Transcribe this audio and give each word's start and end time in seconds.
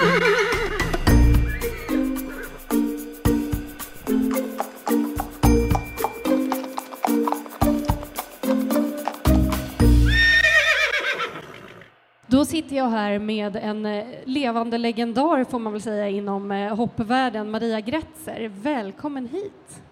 Då 0.00 0.06
sitter 12.44 12.76
jag 12.76 12.88
här 12.88 13.18
med 13.18 13.56
en 13.56 13.86
eh, 13.86 14.04
levande 14.24 14.78
legendar 14.78 15.44
får 15.44 15.58
man 15.58 15.72
väl 15.72 15.82
säga 15.82 16.08
inom 16.08 16.52
eh, 16.52 16.76
hoppvärlden, 16.76 17.50
Maria 17.50 17.80
Gretzer. 17.80 18.50
Välkommen 18.62 19.28
hit! 19.28 19.82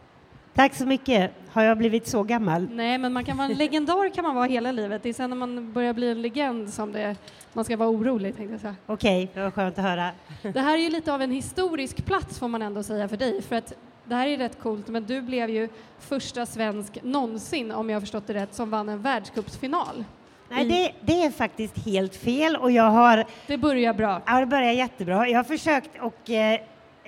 Tack 0.58 0.74
så 0.74 0.86
mycket. 0.86 1.30
Har 1.50 1.62
jag 1.62 1.78
blivit 1.78 2.06
så 2.06 2.22
gammal? 2.22 2.68
Nej, 2.72 2.98
men 2.98 3.12
man 3.12 3.24
kan 3.24 3.36
vara 3.36 3.48
en 3.48 3.54
legendar 3.58 4.14
kan 4.14 4.24
man 4.24 4.34
vara 4.34 4.46
hela 4.46 4.72
livet. 4.72 5.02
Det 5.02 5.08
är 5.08 5.12
sen 5.12 5.30
när 5.30 5.36
man 5.36 5.72
börjar 5.72 5.92
bli 5.92 6.10
en 6.10 6.22
legend 6.22 6.72
som 6.72 6.92
det, 6.92 7.16
man 7.52 7.64
ska 7.64 7.76
vara 7.76 7.88
orolig, 7.88 8.36
tänkte 8.36 8.52
jag 8.52 8.60
säga. 8.60 8.76
Okej, 8.86 9.30
det 9.34 9.40
var 9.40 9.50
skönt 9.50 9.78
att 9.78 9.84
höra. 9.84 10.10
Det 10.42 10.60
här 10.60 10.74
är 10.74 10.82
ju 10.82 10.90
lite 10.90 11.14
av 11.14 11.22
en 11.22 11.30
historisk 11.30 12.04
plats 12.04 12.38
får 12.38 12.48
man 12.48 12.62
ändå 12.62 12.82
säga 12.82 13.08
för 13.08 13.16
dig, 13.16 13.42
för 13.42 13.56
att 13.56 13.72
det 14.04 14.14
här 14.14 14.26
är 14.26 14.38
rätt 14.38 14.58
coolt, 14.60 14.88
men 14.88 15.04
du 15.04 15.22
blev 15.22 15.50
ju 15.50 15.68
första 15.98 16.46
svensk 16.46 16.98
någonsin, 17.02 17.72
om 17.72 17.90
jag 17.90 17.96
har 17.96 18.00
förstått 18.00 18.26
det 18.26 18.34
rätt, 18.34 18.54
som 18.54 18.70
vann 18.70 18.88
en 18.88 19.02
världscupsfinal. 19.02 20.04
Nej, 20.48 20.64
det, 20.64 21.12
det 21.12 21.24
är 21.24 21.30
faktiskt 21.30 21.86
helt 21.86 22.16
fel 22.16 22.56
och 22.56 22.70
jag 22.70 22.90
har... 22.90 23.24
Det 23.46 23.56
börjar 23.56 23.94
bra. 23.94 24.22
Ja, 24.26 24.40
det 24.40 24.46
börjar 24.46 24.72
jättebra. 24.72 25.28
Jag 25.28 25.38
har 25.38 25.44
försökt 25.44 25.90
och 26.00 26.30
eh, 26.30 26.60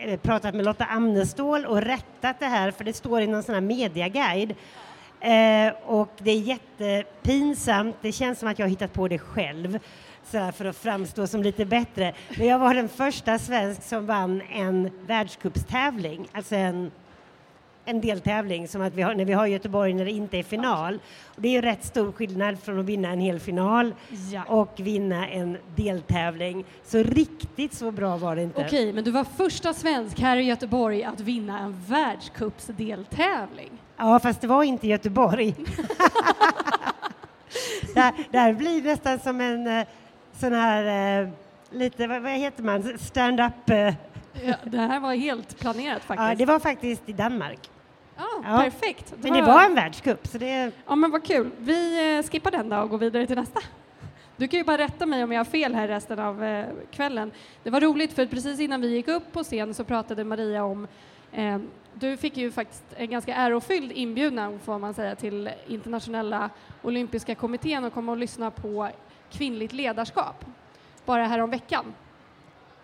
Eh, 0.03 0.17
pratat 0.19 0.55
med 0.55 0.65
Lotta 0.65 0.85
Amnestål 0.85 1.67
och 1.67 1.83
rättat 1.83 2.41
det 2.41 2.47
här, 2.47 2.71
för 2.71 2.85
det 2.85 2.93
står 2.93 3.21
i 3.21 3.27
någon 3.27 3.43
sån 3.43 3.55
här 3.55 3.63
mediaguide. 3.63 4.55
Eh, 5.21 5.73
och 5.85 6.11
det 6.19 6.31
är 6.31 6.39
jättepinsamt. 6.39 7.97
Det 8.01 8.13
känns 8.13 8.39
som 8.39 8.49
att 8.49 8.59
jag 8.59 8.67
har 8.67 8.71
hittat 8.71 8.93
på 8.93 9.09
det 9.09 9.19
själv 9.19 9.79
för 10.31 10.65
att 10.65 10.77
framstå 10.77 11.27
som 11.27 11.43
lite 11.43 11.65
bättre. 11.65 12.15
Men 12.39 12.47
jag 12.47 12.59
var 12.59 12.75
den 12.75 12.89
första 12.89 13.39
svensk 13.39 13.83
som 13.83 14.07
vann 14.07 14.43
en 14.53 14.91
världscupstävling, 15.07 16.29
alltså 16.33 16.55
en 16.55 16.91
en 17.85 18.01
deltävling 18.01 18.69
som 18.69 18.83
att 18.83 18.95
vi 18.95 19.03
har, 19.03 19.15
när 19.15 19.25
vi 19.25 19.33
har 19.33 19.47
Göteborg 19.47 19.95
när 19.95 20.05
det 20.05 20.11
inte 20.11 20.39
är 20.39 20.43
final. 20.43 20.99
Och 21.25 21.43
det 21.43 21.49
är 21.49 21.53
ju 21.53 21.61
rätt 21.61 21.85
stor 21.85 22.13
skillnad 22.13 22.61
från 22.63 22.79
att 22.81 22.85
vinna 22.87 23.09
en 23.09 23.21
hel 23.21 23.41
final 23.41 23.95
Ja. 24.33 24.43
och 24.45 24.73
vinna 24.77 25.29
en 25.29 25.57
deltävling. 25.77 26.65
Så 26.85 26.99
riktigt 27.03 27.75
så 27.75 27.91
bra 27.91 28.17
var 28.17 28.37
det 28.37 28.43
inte. 28.43 28.65
Okej, 28.67 28.93
men 28.93 29.05
du 29.05 29.11
var 29.11 29.25
första 29.25 29.75
svensk 29.75 30.21
här 30.21 30.37
i 30.37 30.43
Göteborg 30.43 31.05
att 31.05 31.21
vinna 31.21 31.59
en 31.59 31.83
världscupsdeltävling. 31.89 33.71
Ja, 33.97 34.19
fast 34.19 34.41
det 34.41 34.47
var 34.47 34.63
inte 34.63 34.89
Göteborg. 34.89 35.55
där, 37.95 38.13
där 38.31 38.53
blir 38.53 38.83
det 38.83 38.91
nästan 38.91 39.19
som 39.19 39.41
en 39.41 39.67
eh, 39.67 39.87
sån 40.33 40.53
här, 40.53 41.23
eh, 41.23 41.29
lite, 41.71 42.07
vad, 42.07 42.23
vad 42.23 42.33
heter 42.33 42.63
man, 42.63 42.99
stand-up. 42.99 43.71
Eh. 43.71 43.95
Ja, 44.45 44.55
det 44.65 44.79
här 44.79 45.01
var 45.01 45.15
helt 45.15 45.59
planerat 45.61 46.03
faktiskt. 46.05 46.29
Ja, 46.29 46.35
det 46.35 46.45
var 46.47 46.59
faktiskt 46.59 47.09
i 47.09 47.13
Danmark. 47.13 47.70
Ja, 48.21 48.51
Ja. 48.51 48.63
Perfekt. 48.63 49.15
Men 49.21 49.33
det 49.33 49.43
var 49.43 49.65
en 49.65 49.75
världscup, 49.75 50.27
så 50.27 50.39
det... 50.39 50.73
Ja, 50.87 50.95
men 50.95 51.11
vad 51.11 51.25
kul. 51.25 51.51
Vi 51.59 52.17
eh, 52.19 52.31
skippar 52.31 52.51
den 52.51 52.69
då 52.69 52.77
och 52.77 52.91
går 52.91 52.99
vidare 52.99 53.27
till 53.27 53.37
nästa. 53.37 53.61
Du 54.37 54.49
kan 54.49 54.59
ju 54.59 54.65
bara 54.65 54.79
rätta 54.79 55.07
mig 55.07 55.25
om 55.25 55.33
jag 55.33 55.41
har 55.41 55.45
fel 55.45 55.75
här 55.75 55.89
resten 55.89 56.19
av 56.19 56.45
eh, 56.45 56.67
kvällen. 56.91 57.31
Det 57.63 57.71
var 57.71 57.81
roligt 57.81 58.13
för 58.13 58.27
precis 58.27 58.61
innan 58.61 58.81
vi 58.81 58.89
gick 58.89 59.09
upp 59.09 59.33
på 59.33 59.43
scen 59.43 59.75
så 59.75 59.85
pratade 59.85 60.25
Maria 60.25 60.65
om 60.65 60.87
eh, 61.33 61.59
du 61.95 62.17
fick 62.17 62.37
ju 62.37 62.51
faktiskt 62.51 62.85
en 62.97 63.11
ganska 63.11 63.35
ärofylld 63.35 63.93
inbjudan 63.93 64.59
får 64.65 64.79
man 64.79 64.95
säga 64.95 65.15
till 65.15 65.51
internationella 65.67 66.51
olympiska 66.83 67.35
kommittén 67.35 67.85
och 67.85 67.95
komma 67.95 68.13
och 68.13 68.19
lyssna 68.19 68.51
på 68.51 68.89
kvinnligt 69.31 69.73
ledarskap 69.73 70.45
bara 71.05 71.25
här 71.27 71.39
om 71.39 71.51
veckan. 71.51 71.85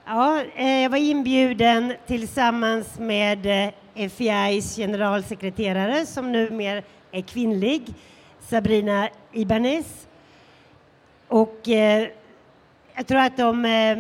Ja, 0.05 0.43
eh, 0.55 0.83
jag 0.83 0.91
var 0.91 0.99
inbjuden 0.99 1.95
tillsammans 2.07 2.99
med 2.99 3.73
eh, 3.97 4.61
generalsekreterare 4.77 6.07
som 6.07 6.33
numera 6.33 6.83
är 7.13 7.21
kvinnlig, 7.21 7.83
Sabrina 8.41 9.09
Ibanez. 9.33 10.09
Och 11.29 11.69
eh, 11.69 12.09
jag 12.95 13.07
tror 13.07 13.19
att 13.19 13.37
de 13.37 13.65
eh, 13.65 13.99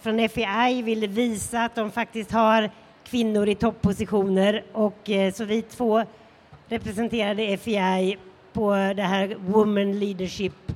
från 0.00 0.28
FEI 0.28 0.82
ville 0.82 1.06
visa 1.06 1.64
att 1.64 1.74
de 1.74 1.90
faktiskt 1.90 2.32
har 2.32 2.70
kvinnor 3.04 3.48
i 3.48 3.54
toppositioner 3.54 4.64
och 4.72 5.10
eh, 5.10 5.32
så 5.32 5.44
vi 5.44 5.62
två 5.62 6.02
representerade 6.68 7.56
FEI 7.56 8.16
på 8.52 8.72
det 8.72 9.02
här 9.02 9.36
Women 9.40 9.98
Leadership 9.98 10.72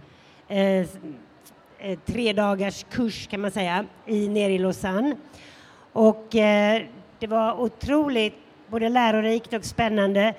eh, 0.48 0.86
eh, 1.78 1.98
tre 2.06 2.32
dagars 2.32 2.86
kurs 2.90 3.26
kan 3.26 3.40
man 3.40 3.50
säga 3.50 3.84
i, 4.06 4.28
nere 4.28 4.52
i 4.52 4.58
Lausanne. 4.58 5.16
Och 5.92 6.34
eh, 6.34 6.82
det 7.18 7.26
var 7.26 7.60
otroligt 7.60 8.41
både 8.72 8.88
lärorikt 8.88 9.52
och 9.52 9.64
spännande. 9.64 10.34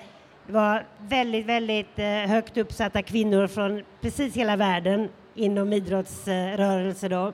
Det 0.47 0.53
var 0.53 0.85
väldigt, 0.99 1.45
väldigt 1.45 1.99
eh, 1.99 2.05
högt 2.05 2.57
uppsatta 2.57 3.01
kvinnor 3.01 3.47
från 3.47 3.83
precis 4.01 4.35
hela 4.35 4.55
världen 4.55 5.09
inom 5.35 5.73
idrottsrörelse 5.73 7.07
då. 7.07 7.33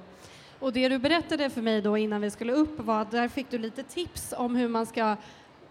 Och 0.59 0.73
det 0.73 0.89
du 0.89 0.99
berättade 0.99 1.49
för 1.49 1.61
mig 1.61 1.81
då 1.81 1.97
innan 1.97 2.21
vi 2.21 2.31
skulle 2.31 2.53
upp 2.53 2.79
var 2.79 3.01
att 3.01 3.11
där 3.11 3.27
fick 3.27 3.51
du 3.51 3.57
lite 3.57 3.83
tips 3.83 4.33
om 4.37 4.55
hur 4.55 4.67
man 4.67 4.85
ska 4.85 5.15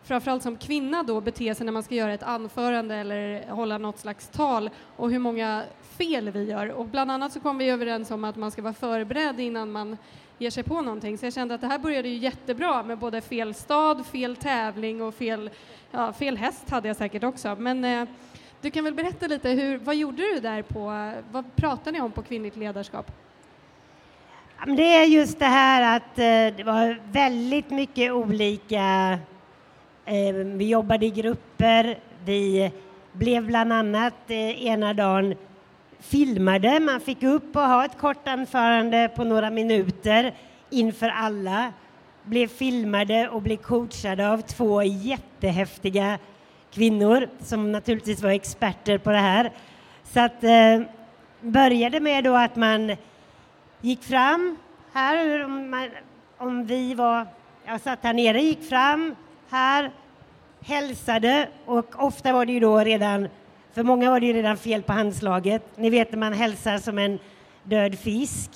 framförallt 0.04 0.42
som 0.42 0.56
kvinna 0.56 1.02
då 1.02 1.20
bete 1.20 1.54
sig 1.54 1.64
när 1.64 1.72
man 1.72 1.82
ska 1.82 1.94
göra 1.94 2.14
ett 2.14 2.22
anförande 2.22 2.94
eller 2.94 3.50
hålla 3.50 3.78
något 3.78 3.98
slags 3.98 4.28
tal 4.28 4.70
och 4.96 5.10
hur 5.10 5.18
många 5.18 5.64
fel 5.98 6.30
vi 6.30 6.44
gör. 6.44 6.70
Och 6.72 6.86
bland 6.86 7.10
annat 7.10 7.32
så 7.32 7.40
kom 7.40 7.58
vi 7.58 7.70
överens 7.70 8.10
om 8.10 8.24
att 8.24 8.36
man 8.36 8.50
ska 8.50 8.62
vara 8.62 8.74
förberedd 8.74 9.40
innan 9.40 9.72
man 9.72 9.96
ger 10.38 10.50
sig 10.50 10.62
på 10.62 10.82
någonting. 10.82 11.18
Så 11.18 11.26
jag 11.26 11.32
kände 11.32 11.54
att 11.54 11.60
det 11.60 11.66
här 11.66 11.78
började 11.78 12.08
ju 12.08 12.16
jättebra 12.16 12.82
med 12.82 12.98
både 12.98 13.20
fel 13.20 13.54
stad, 13.54 14.06
fel 14.06 14.36
tävling 14.36 15.02
och 15.02 15.14
fel, 15.14 15.50
ja, 15.90 16.12
fel 16.12 16.36
häst 16.36 16.70
hade 16.70 16.88
jag 16.88 16.96
säkert 16.96 17.24
också. 17.24 17.56
Men 17.58 17.84
eh, 17.84 18.08
du 18.60 18.70
kan 18.70 18.84
väl 18.84 18.94
berätta 18.94 19.26
lite, 19.26 19.48
hur, 19.48 19.78
vad 19.78 19.96
gjorde 19.96 20.22
du 20.22 20.40
där 20.40 20.62
på, 20.62 21.12
vad 21.32 21.56
pratade 21.56 21.90
ni 21.90 22.00
om 22.00 22.12
på 22.12 22.22
kvinnligt 22.22 22.56
ledarskap? 22.56 23.10
Det 24.66 24.94
är 24.94 25.04
just 25.04 25.38
det 25.38 25.44
här 25.44 25.96
att 25.96 26.18
eh, 26.18 26.56
det 26.56 26.62
var 26.64 27.00
väldigt 27.12 27.70
mycket 27.70 28.12
olika. 28.12 29.18
Eh, 30.10 30.34
vi 30.34 30.68
jobbade 30.68 31.06
i 31.06 31.10
grupper. 31.10 31.98
Vi 32.24 32.72
blev 33.12 33.46
bland 33.46 33.72
annat 33.72 34.14
eh, 34.28 34.66
ena 34.66 34.94
dagen 34.94 35.34
filmade. 36.00 36.80
Man 36.80 37.00
fick 37.00 37.22
upp 37.22 37.56
och 37.56 37.62
ha 37.62 37.84
ett 37.84 37.98
kort 37.98 38.28
anförande 38.28 39.10
på 39.16 39.24
några 39.24 39.50
minuter 39.50 40.34
inför 40.70 41.08
alla. 41.08 41.72
Blev 42.22 42.48
filmade 42.48 43.28
och 43.28 43.42
blev 43.42 43.56
coachade 43.56 44.30
av 44.30 44.40
två 44.40 44.82
jättehäftiga 44.82 46.18
kvinnor 46.72 47.28
som 47.40 47.72
naturligtvis 47.72 48.22
var 48.22 48.30
experter 48.30 48.98
på 48.98 49.10
det 49.10 49.18
här. 49.18 49.52
Så 50.04 50.20
att 50.20 50.44
eh, 50.44 50.80
började 51.40 52.00
med 52.00 52.24
då 52.24 52.34
att 52.34 52.56
man 52.56 52.96
gick 53.80 54.02
fram 54.02 54.56
här, 54.92 55.44
om, 55.44 55.70
man, 55.70 55.88
om 56.38 56.64
vi 56.64 56.94
var, 56.94 57.26
jag 57.66 57.80
satt 57.80 57.98
här 58.02 58.12
nere, 58.12 58.40
gick 58.40 58.68
fram 58.68 59.14
här, 59.50 59.90
hälsade 60.60 61.48
och 61.66 62.04
ofta 62.04 62.32
var 62.32 62.46
det 62.46 62.52
ju 62.52 62.60
då 62.60 62.78
redan, 62.78 63.28
för 63.72 63.82
många 63.82 64.10
var 64.10 64.20
det 64.20 64.26
ju 64.26 64.32
redan 64.32 64.56
fel 64.56 64.82
på 64.82 64.92
handslaget. 64.92 65.62
Ni 65.76 65.90
vet 65.90 66.12
när 66.12 66.18
man 66.18 66.32
hälsar 66.32 66.78
som 66.78 66.98
en 66.98 67.18
död 67.62 67.98
fisk. 67.98 68.50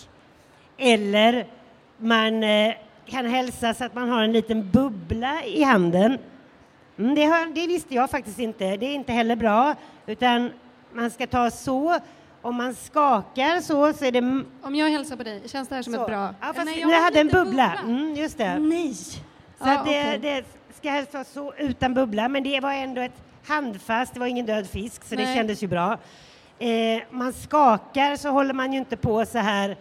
Eller 0.78 1.46
man 1.98 2.42
eh, 2.42 2.74
kan 3.06 3.26
hälsa 3.26 3.74
så 3.74 3.84
att 3.84 3.94
man 3.94 4.08
har 4.08 4.22
en 4.22 4.32
liten 4.32 4.70
bubbla 4.70 5.44
i 5.44 5.62
handen. 5.62 6.18
Mm, 6.98 7.14
det, 7.14 7.24
har, 7.24 7.54
det 7.54 7.66
visste 7.66 7.94
jag 7.94 8.10
faktiskt 8.10 8.38
inte. 8.38 8.76
Det 8.76 8.86
är 8.86 8.94
inte 8.94 9.12
heller 9.12 9.36
bra, 9.36 9.74
utan 10.06 10.50
man 10.92 11.10
ska 11.10 11.26
ta 11.26 11.50
så. 11.50 11.98
Om 12.42 12.54
man 12.56 12.74
skakar 12.74 13.60
så, 13.60 13.92
så 13.92 14.04
är 14.04 14.12
det 14.12 14.44
Om 14.62 14.74
jag 14.74 14.90
hälsar 14.90 15.16
på 15.16 15.22
dig, 15.22 15.42
känns 15.46 15.68
det 15.68 15.74
här 15.74 15.82
som 15.82 15.92
så. 15.94 16.00
ett 16.00 16.06
bra... 16.08 16.34
Ja, 16.40 16.52
fast 16.52 16.64
Nej, 16.64 16.80
jag 16.80 16.88
har 16.88 17.00
hade 17.02 17.20
en 17.20 17.26
lite 17.26 17.44
bubbla. 17.44 17.72
Mm, 17.84 18.14
just 18.14 18.38
det. 18.38 18.58
Nej! 18.58 18.94
Så 18.94 19.20
Ja, 19.58 19.78
att 19.78 19.86
det, 19.86 20.00
okej. 20.00 20.18
det 20.22 20.44
ska 20.82 20.90
helst 20.90 21.14
vara 21.14 21.24
så 21.24 21.52
utan 21.58 21.94
bubbla, 21.94 22.28
men 22.28 22.42
det 22.42 22.60
var 22.60 22.72
ändå 22.72 23.00
ett 23.00 23.22
handfast, 23.46 24.14
det 24.14 24.20
var 24.20 24.26
ingen 24.26 24.46
död 24.46 24.66
fisk, 24.70 25.04
så 25.04 25.14
det 25.14 25.24
Nej. 25.24 25.36
kändes 25.36 25.62
ju 25.62 25.66
bra. 25.66 25.98
Eh, 26.58 27.02
man 27.10 27.32
skakar 27.32 28.16
så 28.16 28.28
håller 28.30 28.54
man 28.54 28.72
ju 28.72 28.78
inte 28.78 28.96
på 28.96 29.24
så 29.24 29.38
här 29.38 29.76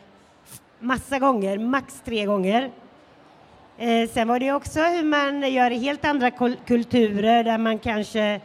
massa 0.79 1.19
gånger, 1.19 1.57
max 1.57 2.01
tre 2.05 2.25
gånger. 2.25 2.71
Eh, 3.77 4.09
sen 4.09 4.27
var 4.27 4.39
det 4.39 4.51
också 4.51 4.79
hur 4.79 5.03
man 5.03 5.51
gör 5.51 5.71
i 5.71 5.77
helt 5.77 6.05
andra 6.05 6.31
kul- 6.31 6.57
kulturer 6.65 7.43
där 7.43 7.57
man 7.57 7.79
kanske 7.79 8.41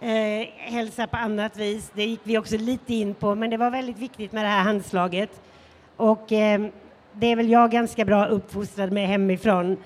eh, 0.00 0.48
hälsar 0.56 1.06
på 1.06 1.16
annat 1.16 1.56
vis. 1.56 1.90
Det 1.94 2.04
gick 2.04 2.20
vi 2.22 2.38
också 2.38 2.56
lite 2.56 2.94
in 2.94 3.14
på, 3.14 3.34
men 3.34 3.50
det 3.50 3.56
var 3.56 3.70
väldigt 3.70 3.98
viktigt 3.98 4.32
med 4.32 4.44
det 4.44 4.48
här 4.48 4.62
handslaget. 4.62 5.40
Och 5.96 6.32
eh, 6.32 6.60
det 7.12 7.26
är 7.26 7.36
väl 7.36 7.50
jag 7.50 7.70
ganska 7.70 8.04
bra 8.04 8.26
uppfostrad 8.26 8.92
med 8.92 9.08
hemifrån. 9.08 9.76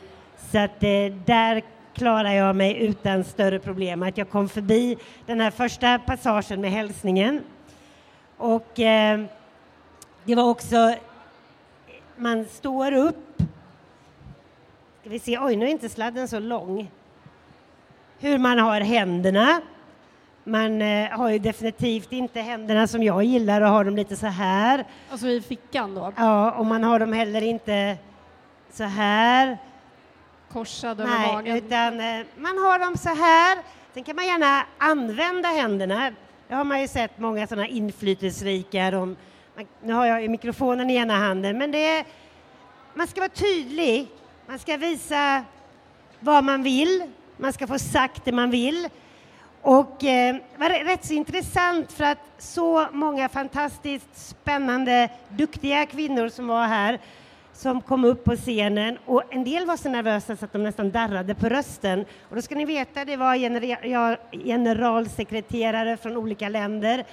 Så 0.52 0.58
att 0.58 0.82
eh, 0.82 1.14
där 1.26 1.62
klarar 1.96 2.32
jag 2.32 2.56
mig 2.56 2.84
utan 2.84 3.24
större 3.24 3.58
problem. 3.58 4.02
Att 4.02 4.18
jag 4.18 4.30
kom 4.30 4.48
förbi 4.48 4.96
den 5.26 5.40
här 5.40 5.50
första 5.50 5.98
passagen 5.98 6.60
med 6.60 6.70
hälsningen. 6.70 7.40
Och 8.36 8.80
eh, 8.80 9.20
det 10.24 10.34
var 10.34 10.44
också, 10.44 10.94
man 12.16 12.44
står 12.44 12.92
upp 12.92 13.42
ska 15.06 15.10
vi 15.10 15.18
se, 15.18 15.38
oj 15.38 15.56
nu 15.56 15.64
är 15.64 15.70
inte 15.70 15.88
sladden 15.88 16.28
så 16.28 16.38
lång. 16.38 16.90
Hur 18.18 18.38
man 18.38 18.58
har 18.58 18.80
händerna. 18.80 19.60
Man 20.44 20.82
eh, 20.82 21.10
har 21.10 21.30
ju 21.30 21.38
definitivt 21.38 22.12
inte 22.12 22.40
händerna 22.40 22.86
som 22.86 23.02
jag 23.02 23.24
gillar 23.24 23.60
och 23.60 23.68
har 23.68 23.84
dem 23.84 23.96
lite 23.96 24.16
så 24.16 24.26
här. 24.26 24.84
Alltså 25.10 25.26
i 25.28 25.40
fickan 25.40 25.94
då? 25.94 26.12
Ja, 26.16 26.50
och 26.50 26.66
man 26.66 26.84
har 26.84 26.98
dem 26.98 27.12
heller 27.12 27.42
inte 27.42 27.96
så 28.72 28.84
här. 28.84 29.58
Korsad 30.52 31.00
över 31.00 31.10
Nej, 31.10 31.32
magen? 31.32 31.56
utan 31.56 32.00
eh, 32.00 32.26
man 32.36 32.58
har 32.58 32.78
dem 32.78 32.96
så 32.96 33.08
här. 33.08 33.58
Sen 33.94 34.04
kan 34.04 34.16
man 34.16 34.26
gärna 34.26 34.66
använda 34.78 35.48
händerna. 35.48 36.12
Det 36.48 36.54
har 36.54 36.64
man 36.64 36.80
ju 36.80 36.88
sett 36.88 37.18
många 37.18 37.46
sådana 37.46 37.66
inflytelserika. 37.66 38.90
De, 38.90 39.16
nu 39.82 39.92
har 39.92 40.06
jag 40.06 40.30
mikrofonen 40.30 40.90
i 40.90 40.94
ena 40.96 41.14
handen, 41.16 41.58
men 41.58 41.70
det 41.70 41.86
är, 41.86 42.04
man 42.94 43.06
ska 43.06 43.20
vara 43.20 43.28
tydlig. 43.28 44.08
Man 44.46 44.58
ska 44.58 44.76
visa 44.76 45.44
vad 46.20 46.44
man 46.44 46.62
vill. 46.62 47.02
Man 47.36 47.52
ska 47.52 47.66
få 47.66 47.78
sagt 47.78 48.24
det 48.24 48.32
man 48.32 48.50
vill. 48.50 48.88
Och 49.62 50.04
eh, 50.04 50.34
det 50.34 50.58
var 50.58 50.84
rätt 50.84 51.04
så 51.04 51.14
intressant 51.14 51.92
för 51.92 52.04
att 52.04 52.18
så 52.38 52.86
många 52.92 53.28
fantastiskt 53.28 54.28
spännande, 54.28 55.08
duktiga 55.28 55.86
kvinnor 55.86 56.28
som 56.28 56.46
var 56.46 56.66
här 56.66 56.98
som 57.56 57.80
kom 57.80 58.04
upp 58.04 58.24
på 58.24 58.36
scenen 58.36 58.98
och 59.06 59.22
en 59.30 59.44
del 59.44 59.66
var 59.66 59.76
så 59.76 59.88
nervösa 59.88 60.36
så 60.36 60.44
att 60.44 60.52
de 60.52 60.62
nästan 60.62 60.90
darrade 60.90 61.34
på 61.34 61.48
rösten. 61.48 62.04
Och 62.28 62.36
då 62.36 62.42
ska 62.42 62.54
ni 62.54 62.64
veta, 62.64 63.04
det 63.04 63.16
var 63.16 63.36
gener 63.36 64.18
generalsekreterare 64.44 65.96
från 65.96 66.16
olika 66.16 66.48
länder. 66.48 67.04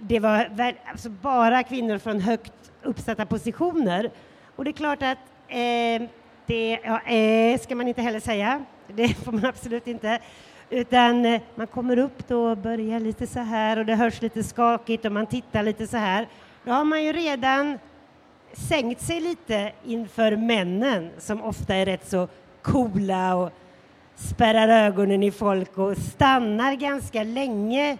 Det 0.00 0.20
var 0.20 0.50
alltså 0.84 1.08
bara 1.08 1.62
kvinnor 1.62 1.98
från 1.98 2.20
högt 2.20 2.72
uppsatta 2.82 3.26
positioner. 3.26 4.10
Och 4.56 4.64
det 4.64 4.70
är 4.70 4.72
klart 4.72 5.02
att 5.02 5.18
eh, 5.48 6.08
det 6.46 6.78
ja, 6.84 7.00
eh, 7.00 7.60
ska 7.60 7.74
man 7.74 7.88
inte 7.88 8.02
heller 8.02 8.20
säga. 8.20 8.64
Det 8.86 9.08
får 9.08 9.32
man 9.32 9.44
absolut 9.44 9.86
inte. 9.86 10.18
Utan 10.70 11.24
eh, 11.24 11.40
man 11.54 11.66
kommer 11.66 11.98
upp 11.98 12.28
då 12.28 12.50
och 12.50 12.58
börjar 12.58 13.00
lite 13.00 13.26
så 13.26 13.40
här 13.40 13.78
och 13.78 13.86
det 13.86 13.94
hörs 13.94 14.22
lite 14.22 14.42
skakigt 14.42 15.04
och 15.04 15.12
man 15.12 15.26
tittar 15.26 15.62
lite 15.62 15.86
så 15.86 15.96
här. 15.96 16.28
Då 16.64 16.72
har 16.72 16.84
man 16.84 17.04
ju 17.04 17.12
redan 17.12 17.78
sänkt 18.56 19.00
sig 19.00 19.20
lite 19.20 19.72
inför 19.84 20.36
männen 20.36 21.10
som 21.18 21.42
ofta 21.42 21.74
är 21.74 21.86
rätt 21.86 22.08
så 22.08 22.28
coola 22.62 23.34
och 23.36 23.50
spärrar 24.14 24.68
ögonen 24.86 25.22
i 25.22 25.30
folk 25.30 25.78
och 25.78 25.96
stannar 25.96 26.74
ganska 26.74 27.22
länge 27.22 27.98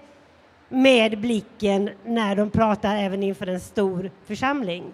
med 0.68 1.20
blicken 1.20 1.90
när 2.04 2.36
de 2.36 2.50
pratar 2.50 2.96
även 2.96 3.22
inför 3.22 3.46
en 3.46 3.60
stor 3.60 4.10
församling. 4.26 4.84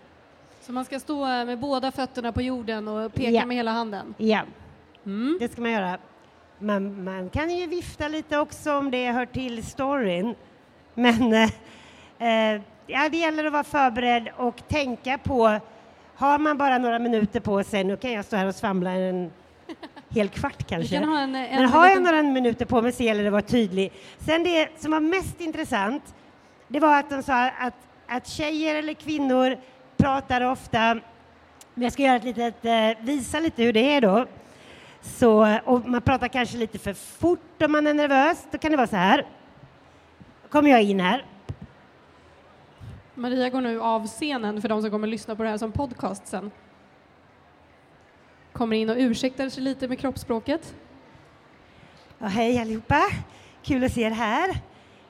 Så 0.60 0.72
man 0.72 0.84
ska 0.84 1.00
stå 1.00 1.26
med 1.26 1.58
båda 1.58 1.90
fötterna 1.92 2.32
på 2.32 2.42
jorden 2.42 2.88
och 2.88 3.14
peka 3.14 3.30
Ja. 3.30 3.46
med 3.46 3.56
hela 3.56 3.70
handen? 3.70 4.14
Ja, 4.18 4.40
Mm. 5.06 5.36
det 5.40 5.52
ska 5.52 5.60
man 5.62 5.70
göra. 5.70 5.98
Man, 6.58 7.04
man 7.04 7.28
kan 7.30 7.50
ju 7.50 7.66
vifta 7.66 8.08
lite 8.08 8.38
också 8.38 8.72
om 8.74 8.90
det 8.90 9.10
hör 9.12 9.26
till 9.26 9.64
storyn. 9.66 10.34
Men 10.94 11.32
eh, 11.32 11.42
eh, 11.42 11.50
ja, 12.86 13.08
det 13.08 13.16
gäller 13.16 13.44
att 13.44 13.52
vara 13.52 13.64
förberedd 13.64 14.28
och 14.36 14.68
tänka 14.68 15.18
på, 15.18 15.58
har 16.14 16.38
man 16.38 16.58
bara 16.58 16.78
några 16.78 16.98
minuter 16.98 17.40
på 17.40 17.64
sig, 17.64 17.84
nu 17.84 17.96
kan 17.96 18.12
jag 18.12 18.24
stå 18.24 18.36
här 18.36 18.46
och 18.46 18.54
svamla 18.54 18.90
en 18.90 19.30
hel 20.08 20.28
kvart 20.28 20.68
kanske. 20.68 20.98
kan 20.98 21.08
ha 21.08 21.20
en, 21.20 21.34
en 21.34 21.56
Men 21.56 21.68
har 21.68 21.88
jag 21.88 22.02
några 22.02 22.22
minuter 22.22 22.64
på 22.64 22.82
mig 22.82 22.92
så 22.92 23.02
gäller 23.02 23.22
det 23.22 23.28
att 23.28 23.32
vara 23.32 23.42
tydlig. 23.42 23.92
Sen 24.18 24.44
det 24.44 24.68
som 24.78 24.90
var 24.90 25.00
mest 25.00 25.40
intressant, 25.40 26.14
det 26.68 26.80
var 26.80 26.98
att 26.98 27.10
de 27.10 27.22
sa 27.22 27.48
att, 27.48 27.74
att 28.06 28.26
tjejer 28.26 28.74
eller 28.74 28.94
kvinnor 28.94 29.56
pratar 29.96 30.40
ofta, 30.40 30.94
men 31.74 31.82
jag 31.82 31.92
ska 31.92 32.02
göra 32.02 32.16
ett 32.16 32.24
litet, 32.24 32.64
eh, 32.64 33.04
visa 33.04 33.40
lite 33.40 33.62
hur 33.62 33.72
det 33.72 33.94
är 33.94 34.00
då. 34.00 34.26
Så, 35.00 35.58
och 35.64 35.88
man 35.88 36.02
pratar 36.02 36.28
kanske 36.28 36.56
lite 36.56 36.78
för 36.78 36.94
fort 36.94 37.62
om 37.62 37.72
man 37.72 37.86
är 37.86 37.94
nervös, 37.94 38.46
då 38.50 38.58
kan 38.58 38.70
det 38.70 38.76
vara 38.76 38.86
så 38.86 38.96
här. 38.96 39.26
Då 40.42 40.48
kommer 40.48 40.70
jag 40.70 40.82
in 40.82 41.00
här. 41.00 41.24
Maria 43.14 43.50
går 43.50 43.60
nu 43.60 43.80
av 43.80 44.06
scenen 44.06 44.62
för 44.62 44.68
de 44.68 44.82
som 44.82 44.90
kommer 44.90 45.06
lyssna 45.06 45.36
på 45.36 45.42
det 45.42 45.48
här 45.48 45.58
som 45.58 45.72
podcast 45.72 46.26
sen. 46.26 46.50
Kommer 48.52 48.76
in 48.76 48.90
och 48.90 48.96
ursäktar 48.98 49.48
sig 49.48 49.62
lite 49.62 49.88
med 49.88 49.98
kroppsspråket. 49.98 50.74
Ja, 52.18 52.26
hej 52.26 52.58
allihopa! 52.58 53.02
Kul 53.62 53.84
att 53.84 53.92
se 53.92 54.02
er 54.02 54.10
här. 54.10 54.56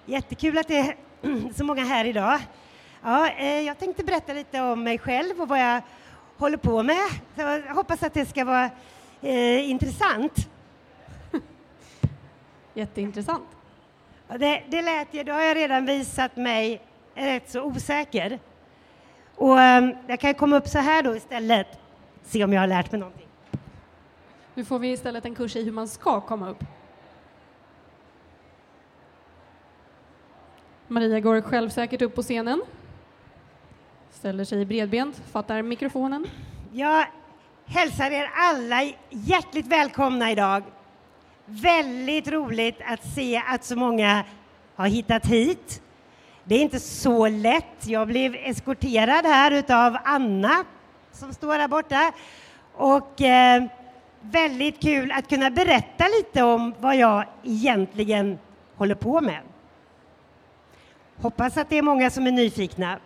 Jättekul 0.07 0.59
att 0.59 0.69
det 0.69 0.79
är 0.79 0.97
så 1.55 1.65
många 1.65 1.85
här 1.85 2.05
idag. 2.05 2.41
Ja, 3.03 3.31
eh, 3.31 3.61
jag 3.61 3.79
tänkte 3.79 4.05
berätta 4.05 4.33
lite 4.33 4.61
om 4.61 4.85
mig 4.85 4.99
själv 4.99 5.41
och 5.41 5.49
vad 5.49 5.61
jag 5.61 5.83
håller 6.37 6.57
på 6.57 6.83
med. 6.83 7.11
Så 7.35 7.41
jag 7.41 7.75
hoppas 7.75 8.03
att 8.03 8.15
det 8.15 8.27
ska 8.27 8.45
vara 8.45 8.71
eh, 9.21 9.71
intressant. 9.71 10.49
Jätteintressant. 12.75 13.49
Ja, 14.29 14.39
det, 14.39 14.63
det 14.69 14.83
lät 14.83 15.15
ju, 15.15 15.23
då 15.23 15.33
har 15.33 15.43
jag 15.43 15.57
redan 15.57 15.87
visat 15.87 16.37
mig 16.37 16.83
rätt 17.15 17.51
så 17.51 17.63
osäker. 17.63 18.39
Och 19.35 19.61
eh, 19.61 19.91
jag 20.07 20.21
kan 20.21 20.35
komma 20.35 20.57
upp 20.57 20.69
så 20.69 20.79
här 20.79 21.03
då 21.03 21.17
istället, 21.17 21.67
se 22.23 22.45
om 22.45 22.53
jag 22.53 22.61
har 22.61 22.67
lärt 22.67 22.93
mig 22.93 23.01
någonting. 23.01 23.29
Nu 24.55 24.65
får 24.65 24.79
vi 24.79 24.93
istället 24.93 25.25
en 25.25 25.35
kurs 25.35 25.57
i 25.57 25.65
hur 25.65 25.73
man 25.73 25.89
ska 25.89 26.21
komma 26.21 26.51
upp. 26.51 26.65
Maria 30.89 31.21
går 31.21 31.41
självsäkert 31.41 32.03
upp 32.03 32.15
på 32.15 32.23
scenen. 32.23 32.63
Ställer 34.11 34.45
sig 34.45 34.65
bredbent, 34.65 35.23
fattar 35.33 35.63
mikrofonen. 35.63 36.27
Jag 36.73 37.07
hälsar 37.67 38.11
er 38.11 38.31
alla 38.35 38.93
hjärtligt 39.11 39.67
välkomna 39.67 40.31
idag. 40.31 40.63
Väldigt 41.45 42.29
roligt 42.29 42.81
att 42.87 43.05
se 43.15 43.43
att 43.47 43.65
så 43.65 43.77
många 43.77 44.25
har 44.75 44.87
hittat 44.87 45.27
hit. 45.27 45.83
Det 46.45 46.55
är 46.55 46.61
inte 46.63 46.81
så 46.81 47.29
lätt. 47.29 47.87
Jag 47.87 48.07
blev 48.09 48.35
eskorterad 48.35 49.27
här 49.27 49.51
utav 49.51 49.97
Anna 50.05 50.65
som 51.13 51.35
står 51.35 51.59
där 51.59 51.69
borta. 51.69 52.13
Och 52.75 53.21
eh, 53.21 53.63
väldigt 54.21 54.81
kul 54.83 55.13
att 55.13 55.29
kunna 55.29 55.51
berätta 55.51 56.05
lite 56.19 56.43
om 56.43 56.75
vad 56.81 56.97
jag 56.97 57.25
egentligen 57.43 58.39
håller 58.77 58.95
på 58.95 59.21
med. 59.21 59.41
Hoppas 61.17 61.57
att 61.57 61.69
det 61.69 61.79
är 61.79 61.83
många 61.83 62.11
som 62.11 62.27
är 62.27 62.33
nyfikna. 62.33 62.99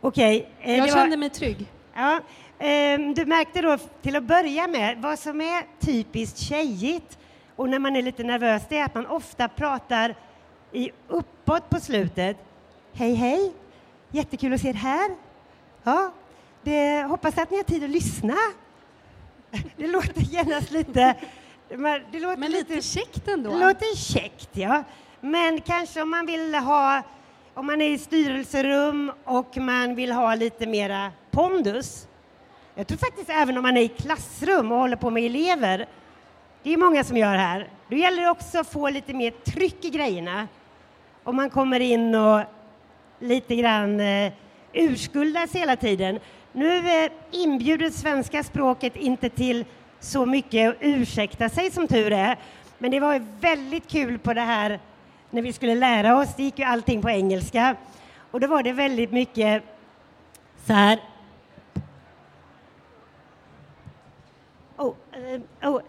Okej. 0.00 0.48
eh, 0.60 0.76
Jag 0.76 0.86
var- 0.86 0.92
kände 0.94 1.16
mig 1.16 1.30
trygg. 1.30 1.66
Ja, 1.94 2.20
ehm, 2.58 3.14
du 3.14 3.24
märkte 3.26 3.62
då 3.62 3.78
till 4.02 4.16
att 4.16 4.22
börja 4.24 4.66
med 4.68 4.98
vad 4.98 5.18
som 5.18 5.40
är 5.40 5.62
typiskt 5.80 6.38
tjejigt 6.38 7.18
och 7.56 7.68
när 7.68 7.78
man 7.78 7.96
är 7.96 8.02
lite 8.02 8.24
nervös 8.24 8.62
det 8.68 8.78
är 8.78 8.84
att 8.84 8.94
man 8.94 9.06
ofta 9.06 9.48
pratar 9.48 10.14
i 10.74 10.90
uppåt 11.08 11.70
på 11.70 11.80
slutet. 11.80 12.36
Hej 12.92 13.14
hej, 13.14 13.52
jättekul 14.10 14.52
att 14.52 14.60
se 14.60 14.68
er 14.68 14.74
här. 14.74 15.10
Ja, 15.82 16.12
det, 16.62 17.02
hoppas 17.02 17.38
att 17.38 17.50
ni 17.50 17.56
har 17.56 17.64
tid 17.64 17.84
att 17.84 17.90
lyssna. 17.90 18.34
Det 19.76 19.86
låter 19.86 20.20
genast 20.20 20.70
lite... 20.70 21.14
Det 21.68 22.20
låter 22.20 22.36
Men 22.36 22.50
lite 22.50 22.82
käckt 22.82 23.28
ändå. 23.28 23.50
det 23.50 23.58
låter 23.58 23.96
käckt, 23.96 24.48
ja. 24.52 24.84
Men 25.20 25.60
kanske 25.60 26.02
om 26.02 26.10
man 26.10 26.26
vill 26.26 26.54
ha, 26.54 27.02
om 27.54 27.66
man 27.66 27.80
är 27.80 27.90
i 27.90 27.98
styrelserum 27.98 29.12
och 29.24 29.56
man 29.56 29.94
vill 29.94 30.12
ha 30.12 30.34
lite 30.34 30.66
mera 30.66 31.12
pondus. 31.30 32.08
Jag 32.74 32.86
tror 32.86 32.98
faktiskt 32.98 33.30
även 33.30 33.56
om 33.56 33.62
man 33.62 33.76
är 33.76 33.80
i 33.80 33.88
klassrum 33.88 34.72
och 34.72 34.78
håller 34.78 34.96
på 34.96 35.10
med 35.10 35.24
elever, 35.24 35.86
det 36.62 36.72
är 36.72 36.76
många 36.76 37.04
som 37.04 37.16
gör 37.16 37.36
här, 37.36 37.68
då 37.88 37.96
gäller 37.96 38.22
det 38.22 38.30
också 38.30 38.58
att 38.58 38.72
få 38.72 38.90
lite 38.90 39.14
mer 39.14 39.30
tryck 39.30 39.84
i 39.84 39.90
grejerna. 39.90 40.48
Om 41.24 41.36
man 41.36 41.50
kommer 41.50 41.80
in 41.80 42.14
och 42.14 42.40
lite 43.18 43.56
grann 43.56 44.00
eh, 44.00 44.32
urskuldas 44.72 45.54
hela 45.54 45.76
tiden. 45.76 46.18
Nu 46.52 47.04
eh, 47.04 47.10
inbjuder 47.30 47.90
svenska 47.90 48.42
språket 48.42 48.96
inte 48.96 49.28
till 49.28 49.64
så 50.00 50.26
mycket 50.26 50.70
att 50.70 50.76
ursäkta 50.80 51.48
sig 51.48 51.70
som 51.70 51.88
tur 51.88 52.12
är. 52.12 52.38
Men 52.78 52.90
det 52.90 53.00
var 53.00 53.14
ju 53.14 53.24
väldigt 53.40 53.88
kul 53.88 54.18
på 54.18 54.34
det 54.34 54.40
här 54.40 54.80
när 55.30 55.42
vi 55.42 55.52
skulle 55.52 55.74
lära 55.74 56.16
oss. 56.16 56.36
Det 56.36 56.42
gick 56.42 56.58
ju 56.58 56.64
allting 56.64 57.02
på 57.02 57.10
engelska. 57.10 57.76
Och 58.30 58.40
då 58.40 58.46
var 58.46 58.62
det 58.62 58.72
väldigt 58.72 59.12
mycket 59.12 59.62
så 60.66 60.72
här. 60.72 60.98
Oh, 64.76 64.94
uh, 65.16 65.70
oh, 65.70 65.80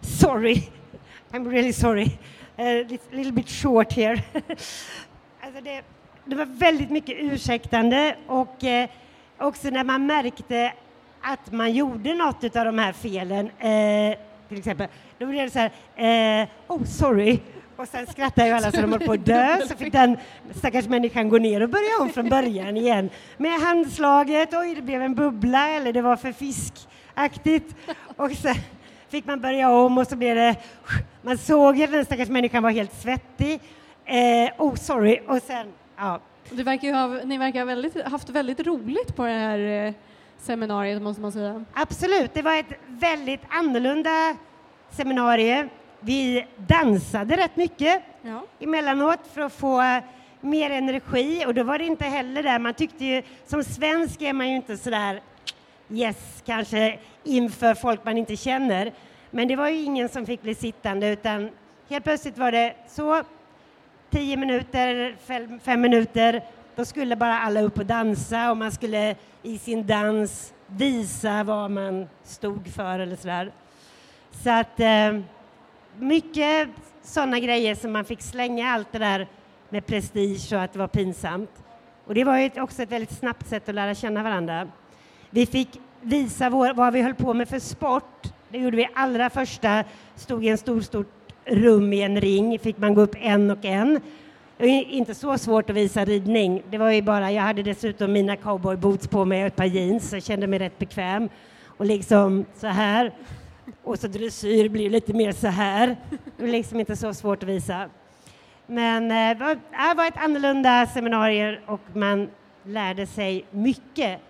sorry. 0.00 0.62
I'm 1.32 1.50
really 1.50 1.72
sorry. 1.72 2.18
A 2.60 2.84
little 3.10 3.32
bit 3.32 3.48
short 3.48 3.92
here. 3.92 4.22
alltså 5.40 5.60
det, 5.62 5.82
det 6.24 6.36
var 6.36 6.44
väldigt 6.44 6.90
mycket 6.90 7.16
ursäktande 7.18 8.16
och 8.26 8.64
eh, 8.64 8.88
också 9.38 9.70
när 9.70 9.84
man 9.84 10.06
märkte 10.06 10.72
att 11.20 11.52
man 11.52 11.72
gjorde 11.72 12.14
något 12.14 12.56
av 12.56 12.64
de 12.64 12.78
här 12.78 12.92
felen, 12.92 13.46
eh, 13.46 14.18
till 14.48 14.58
exempel, 14.58 14.88
då 15.18 15.26
blev 15.26 15.44
det 15.44 15.50
så 15.50 15.58
här, 15.58 16.42
eh, 16.42 16.48
oh 16.68 16.84
sorry, 16.84 17.38
och 17.76 17.88
sen 17.88 18.06
skrattade 18.06 18.48
ju 18.48 18.54
alla 18.54 18.72
så 18.72 18.80
de 18.80 18.92
höll 18.92 19.06
på 19.06 19.12
att 19.12 19.26
dö, 19.26 19.58
så 19.68 19.76
fick 19.76 19.92
den 19.92 20.16
stackars 20.54 20.86
människan 20.86 21.28
gå 21.28 21.38
ner 21.38 21.60
och 21.60 21.68
börja 21.68 22.02
om 22.02 22.10
från 22.10 22.28
början 22.28 22.76
igen 22.76 23.10
med 23.36 23.60
handslaget, 23.60 24.54
oj 24.54 24.74
det 24.74 24.82
blev 24.82 25.02
en 25.02 25.14
bubbla 25.14 25.68
eller 25.68 25.92
det 25.92 26.02
var 26.02 26.16
för 26.16 26.32
fisk 26.32 26.74
aktigt. 27.14 27.74
Och 28.16 28.30
sen 28.30 28.54
fick 29.10 29.26
man 29.26 29.40
börja 29.40 29.70
om 29.70 29.98
och 29.98 30.06
så 30.06 30.16
blev 30.16 30.36
det... 30.36 30.56
Man 31.22 31.38
såg 31.38 31.82
att 31.82 31.90
den 31.90 32.04
stackars 32.04 32.28
människan 32.28 32.62
var 32.62 32.70
helt 32.70 32.94
svettig. 32.94 33.60
Eh, 34.04 34.50
oh, 34.58 34.74
sorry. 34.74 35.20
Och 35.28 35.42
sen, 35.42 35.72
ja. 35.96 36.20
Det 36.50 36.62
verkar 36.62 36.92
ha, 36.92 37.24
ni 37.24 37.38
verkar 37.38 37.58
ha 37.58 37.66
väldigt, 37.66 38.02
haft 38.02 38.30
väldigt 38.30 38.66
roligt 38.66 39.16
på 39.16 39.24
det 39.24 39.32
här 39.32 39.86
eh, 39.86 39.92
seminariet, 40.38 41.02
måste 41.02 41.22
man 41.22 41.32
säga. 41.32 41.64
Absolut, 41.72 42.34
det 42.34 42.42
var 42.42 42.56
ett 42.56 42.72
väldigt 42.86 43.40
annorlunda 43.48 44.36
seminarium. 44.90 45.68
Vi 46.00 46.46
dansade 46.56 47.36
rätt 47.36 47.56
mycket 47.56 48.02
ja. 48.22 48.44
emellanåt 48.60 49.20
för 49.34 49.40
att 49.40 49.52
få 49.52 50.00
mer 50.40 50.70
energi 50.70 51.44
och 51.46 51.54
då 51.54 51.62
var 51.62 51.78
det 51.78 51.84
inte 51.84 52.04
heller 52.04 52.42
där, 52.42 52.58
man 52.58 52.74
tyckte 52.74 53.04
ju, 53.04 53.22
som 53.46 53.64
svensk 53.64 54.22
är 54.22 54.32
man 54.32 54.48
ju 54.48 54.56
inte 54.56 54.76
sådär 54.76 55.20
yes, 55.92 56.42
kanske 56.46 56.98
inför 57.24 57.74
folk 57.74 58.04
man 58.04 58.18
inte 58.18 58.36
känner. 58.36 58.92
Men 59.30 59.48
det 59.48 59.56
var 59.56 59.68
ju 59.68 59.82
ingen 59.82 60.08
som 60.08 60.26
fick 60.26 60.42
bli 60.42 60.54
sittande 60.54 61.08
utan 61.08 61.50
helt 61.88 62.04
plötsligt 62.04 62.38
var 62.38 62.52
det 62.52 62.74
så, 62.88 63.22
tio 64.10 64.36
minuter, 64.36 65.16
fem, 65.26 65.60
fem 65.60 65.80
minuter, 65.80 66.42
då 66.76 66.84
skulle 66.84 67.16
bara 67.16 67.38
alla 67.38 67.60
upp 67.60 67.78
och 67.78 67.86
dansa 67.86 68.50
och 68.50 68.56
man 68.56 68.72
skulle 68.72 69.14
i 69.42 69.58
sin 69.58 69.86
dans 69.86 70.54
visa 70.66 71.44
vad 71.44 71.70
man 71.70 72.08
stod 72.24 72.68
för 72.68 72.98
eller 72.98 73.16
sådär. 73.16 73.52
Så 74.30 74.50
att 74.50 74.80
eh, 74.80 75.20
mycket 75.98 76.68
sådana 77.02 77.38
grejer 77.38 77.74
som 77.74 77.92
man 77.92 78.04
fick 78.04 78.22
slänga 78.22 78.70
allt 78.70 78.92
det 78.92 78.98
där 78.98 79.26
med 79.68 79.86
prestige 79.86 80.52
och 80.52 80.62
att 80.62 80.72
det 80.72 80.78
var 80.78 80.88
pinsamt. 80.88 81.50
Och 82.04 82.14
det 82.14 82.24
var 82.24 82.38
ju 82.38 82.50
också 82.62 82.82
ett 82.82 82.92
väldigt 82.92 83.18
snabbt 83.18 83.48
sätt 83.48 83.68
att 83.68 83.74
lära 83.74 83.94
känna 83.94 84.22
varandra. 84.22 84.68
Vi 85.30 85.46
fick 85.46 85.80
visa 86.00 86.50
vår, 86.50 86.74
vad 86.74 86.92
vi 86.92 87.02
höll 87.02 87.14
på 87.14 87.34
med 87.34 87.48
för 87.48 87.58
sport. 87.58 88.32
Det 88.48 88.58
gjorde 88.58 88.76
vi 88.76 88.88
allra 88.94 89.30
första, 89.30 89.84
stod 90.16 90.44
i 90.44 90.48
en 90.48 90.58
stor, 90.58 90.80
stort 90.80 91.12
rum 91.44 91.92
i 91.92 92.02
en 92.02 92.20
ring, 92.20 92.58
fick 92.58 92.78
man 92.78 92.94
gå 92.94 93.00
upp 93.00 93.14
en 93.20 93.50
och 93.50 93.64
en. 93.64 94.00
Det 94.58 94.66
var 94.66 94.92
inte 94.92 95.14
så 95.14 95.38
svårt 95.38 95.70
att 95.70 95.76
visa 95.76 96.04
ridning. 96.04 96.62
Det 96.70 96.78
var 96.78 96.90
ju 96.90 97.02
bara, 97.02 97.32
jag 97.32 97.42
hade 97.42 97.62
dessutom 97.62 98.12
mina 98.12 98.36
cowboyboots 98.36 99.08
på 99.08 99.24
mig 99.24 99.40
och 99.40 99.46
ett 99.46 99.56
par 99.56 99.64
jeans, 99.64 100.10
så 100.10 100.16
jag 100.16 100.22
kände 100.22 100.46
mig 100.46 100.58
rätt 100.58 100.78
bekväm. 100.78 101.28
Och 101.66 101.86
liksom 101.86 102.44
så 102.54 102.66
här. 102.66 103.12
Och 103.84 103.98
så 103.98 104.06
dressyr 104.06 104.68
blir 104.68 104.90
lite 104.90 105.12
mer 105.12 105.32
så 105.32 105.46
här. 105.46 105.96
Det 106.36 106.42
var 106.44 106.48
liksom 106.48 106.80
inte 106.80 106.96
så 106.96 107.14
svårt 107.14 107.42
att 107.42 107.48
visa. 107.48 107.88
Men 108.66 109.10
eh, 109.10 109.38
det 109.38 109.94
var 109.96 110.06
ett 110.06 110.16
annorlunda 110.16 110.86
seminarium 110.86 111.56
och 111.66 111.80
man 111.92 112.28
lärde 112.62 113.06
sig 113.06 113.44
mycket. 113.50 114.20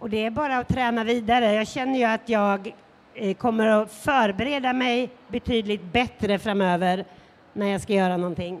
Och 0.00 0.10
det 0.10 0.26
är 0.26 0.30
bara 0.30 0.56
att 0.56 0.68
träna 0.68 1.04
vidare. 1.04 1.54
Jag 1.54 1.68
känner 1.68 1.98
ju 1.98 2.04
att 2.04 2.28
jag 2.28 2.74
eh, 3.14 3.34
kommer 3.36 3.66
att 3.66 3.92
förbereda 3.92 4.72
mig 4.72 5.10
betydligt 5.28 5.92
bättre 5.92 6.38
framöver 6.38 7.04
när 7.52 7.66
jag 7.66 7.80
ska 7.80 7.92
göra 7.92 8.16
någonting. 8.16 8.60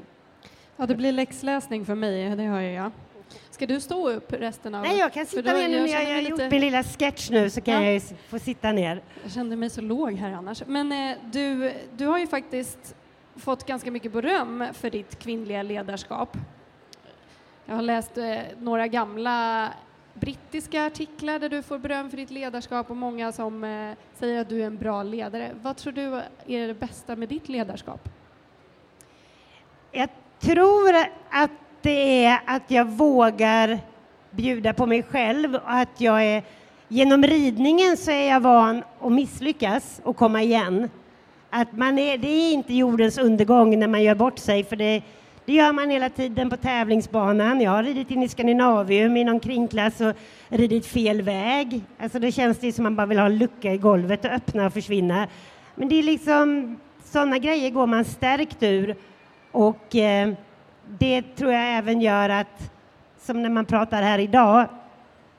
Ja, 0.76 0.86
det 0.86 0.94
blir 0.94 1.12
läxläsning 1.12 1.84
för 1.86 1.94
mig, 1.94 2.36
det 2.36 2.42
hör 2.42 2.60
jag. 2.60 2.90
Ska 3.50 3.66
du 3.66 3.80
stå 3.80 4.10
upp 4.10 4.32
resten 4.32 4.74
av... 4.74 4.82
Nej, 4.82 4.98
jag 4.98 5.12
kan 5.12 5.26
sitta 5.26 5.52
ner 5.52 5.68
nu 5.68 5.80
när 5.80 5.88
jag, 5.88 6.02
jag 6.02 6.14
har 6.14 6.20
gjort 6.20 6.50
min 6.50 6.60
lilla 6.60 6.82
sketch 6.82 7.30
nu 7.30 7.50
så 7.50 7.60
kan 7.60 7.84
ja. 7.84 7.90
jag 7.90 8.02
få 8.28 8.38
sitta 8.38 8.72
ner. 8.72 9.02
Jag 9.22 9.32
kände 9.32 9.56
mig 9.56 9.70
så 9.70 9.80
låg 9.80 10.12
här 10.12 10.32
annars. 10.32 10.62
Men 10.66 10.92
eh, 10.92 11.16
du, 11.32 11.72
du 11.96 12.06
har 12.06 12.18
ju 12.18 12.26
faktiskt 12.26 12.94
fått 13.36 13.66
ganska 13.66 13.90
mycket 13.90 14.12
beröm 14.12 14.64
för 14.72 14.90
ditt 14.90 15.18
kvinnliga 15.18 15.62
ledarskap. 15.62 16.36
Jag 17.66 17.74
har 17.74 17.82
läst 17.82 18.18
eh, 18.18 18.38
några 18.58 18.86
gamla 18.86 19.68
brittiska 20.20 20.86
artiklar 20.86 21.38
där 21.38 21.48
du 21.48 21.62
får 21.62 21.78
beröm 21.78 22.10
för 22.10 22.16
ditt 22.16 22.30
ledarskap 22.30 22.90
och 22.90 22.96
många 22.96 23.32
som 23.32 23.64
eh, 23.64 23.96
säger 24.14 24.40
att 24.40 24.48
du 24.48 24.62
är 24.62 24.66
en 24.66 24.78
bra 24.78 25.02
ledare. 25.02 25.50
Vad 25.62 25.76
tror 25.76 25.92
du 25.92 26.22
är 26.46 26.68
det 26.68 26.74
bästa 26.74 27.16
med 27.16 27.28
ditt 27.28 27.48
ledarskap? 27.48 28.08
Jag 29.92 30.08
tror 30.38 30.94
att 31.30 31.50
det 31.82 32.24
är 32.24 32.40
att 32.46 32.70
jag 32.70 32.84
vågar 32.84 33.78
bjuda 34.30 34.72
på 34.72 34.86
mig 34.86 35.02
själv 35.02 35.54
och 35.54 35.72
att 35.72 36.00
jag 36.00 36.24
är 36.24 36.42
Genom 36.92 37.22
ridningen 37.22 37.96
så 37.96 38.10
är 38.10 38.28
jag 38.28 38.40
van 38.40 38.82
att 39.00 39.12
misslyckas 39.12 40.00
och 40.04 40.16
komma 40.16 40.42
igen. 40.42 40.90
Att 41.50 41.72
man 41.72 41.98
är, 41.98 42.18
det 42.18 42.28
är 42.28 42.52
inte 42.52 42.74
jordens 42.74 43.18
undergång 43.18 43.78
när 43.78 43.88
man 43.88 44.02
gör 44.02 44.14
bort 44.14 44.38
sig, 44.38 44.64
för 44.64 44.76
det, 44.76 45.02
det 45.50 45.54
gör 45.54 45.72
man 45.72 45.90
hela 45.90 46.08
tiden 46.08 46.50
på 46.50 46.56
tävlingsbanan. 46.56 47.60
Jag 47.60 47.70
har 47.70 47.82
ridit 47.82 48.10
in 48.10 48.22
i 48.22 48.28
Skandinavium 48.28 49.16
i 49.16 49.24
någon 49.24 49.40
kringklass 49.40 50.00
och 50.00 50.14
ridit 50.48 50.86
fel 50.86 51.22
väg. 51.22 51.80
Alltså 51.98 52.18
då 52.18 52.30
känns 52.30 52.58
det 52.58 52.72
som 52.72 52.82
man 52.82 52.96
bara 52.96 53.06
vill 53.06 53.18
ha 53.18 53.26
en 53.26 53.38
lucka 53.38 53.72
i 53.72 53.78
golvet 53.78 54.24
och 54.24 54.30
öppna 54.30 54.66
och 54.66 54.72
försvinna. 54.72 55.28
Men 55.74 55.88
det 55.88 55.98
är 55.98 56.02
liksom, 56.02 56.76
sådana 57.04 57.38
grejer 57.38 57.70
går 57.70 57.86
man 57.86 58.04
stärkt 58.04 58.62
ur. 58.62 58.96
Och 59.52 59.96
eh, 59.96 60.32
det 60.98 61.22
tror 61.22 61.52
jag 61.52 61.78
även 61.78 62.00
gör 62.00 62.28
att, 62.28 62.72
som 63.20 63.42
när 63.42 63.50
man 63.50 63.64
pratar 63.64 64.02
här 64.02 64.18
idag, 64.18 64.68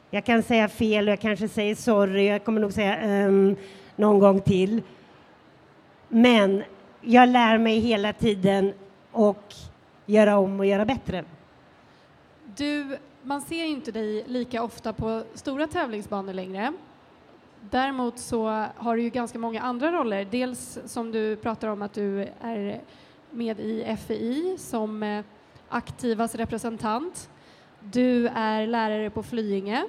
jag 0.09 0.25
kan 0.25 0.43
säga 0.43 0.67
fel 0.67 1.07
och 1.07 1.11
jag 1.11 1.19
kanske 1.19 1.47
säger 1.47 1.75
sorry, 1.75 2.27
jag 2.27 2.45
kommer 2.45 2.61
nog 2.61 2.73
säga 2.73 3.25
um, 3.27 3.55
någon 3.95 4.19
gång 4.19 4.41
till. 4.41 4.81
Men 6.07 6.63
jag 7.01 7.29
lär 7.29 7.57
mig 7.57 7.79
hela 7.79 8.13
tiden 8.13 8.73
och 9.11 9.53
göra 10.11 10.37
om 10.37 10.59
och 10.59 10.65
göra 10.65 10.85
bättre. 10.85 11.23
Du, 12.55 12.97
man 13.23 13.41
ser 13.41 13.63
inte 13.63 13.91
dig 13.91 14.23
lika 14.27 14.63
ofta 14.63 14.93
på 14.93 15.23
stora 15.33 15.67
tävlingsbanor 15.67 16.33
längre. 16.33 16.73
Däremot 17.69 18.19
så 18.19 18.65
har 18.75 18.95
du 18.95 19.01
ju 19.01 19.09
ganska 19.09 19.39
många 19.39 19.61
andra 19.61 19.91
roller. 19.91 20.27
Dels 20.31 20.79
som 20.85 21.11
du 21.11 21.35
pratar 21.35 21.67
om 21.67 21.81
att 21.81 21.93
du 21.93 22.27
är 22.41 22.81
med 23.29 23.59
i 23.59 23.97
FI 24.07 24.55
som 24.59 25.03
eh, 25.03 25.23
aktivas 25.69 26.35
representant. 26.35 27.29
Du 27.79 28.27
är 28.27 28.67
lärare 28.67 29.09
på 29.09 29.23
Flyinge. 29.23 29.85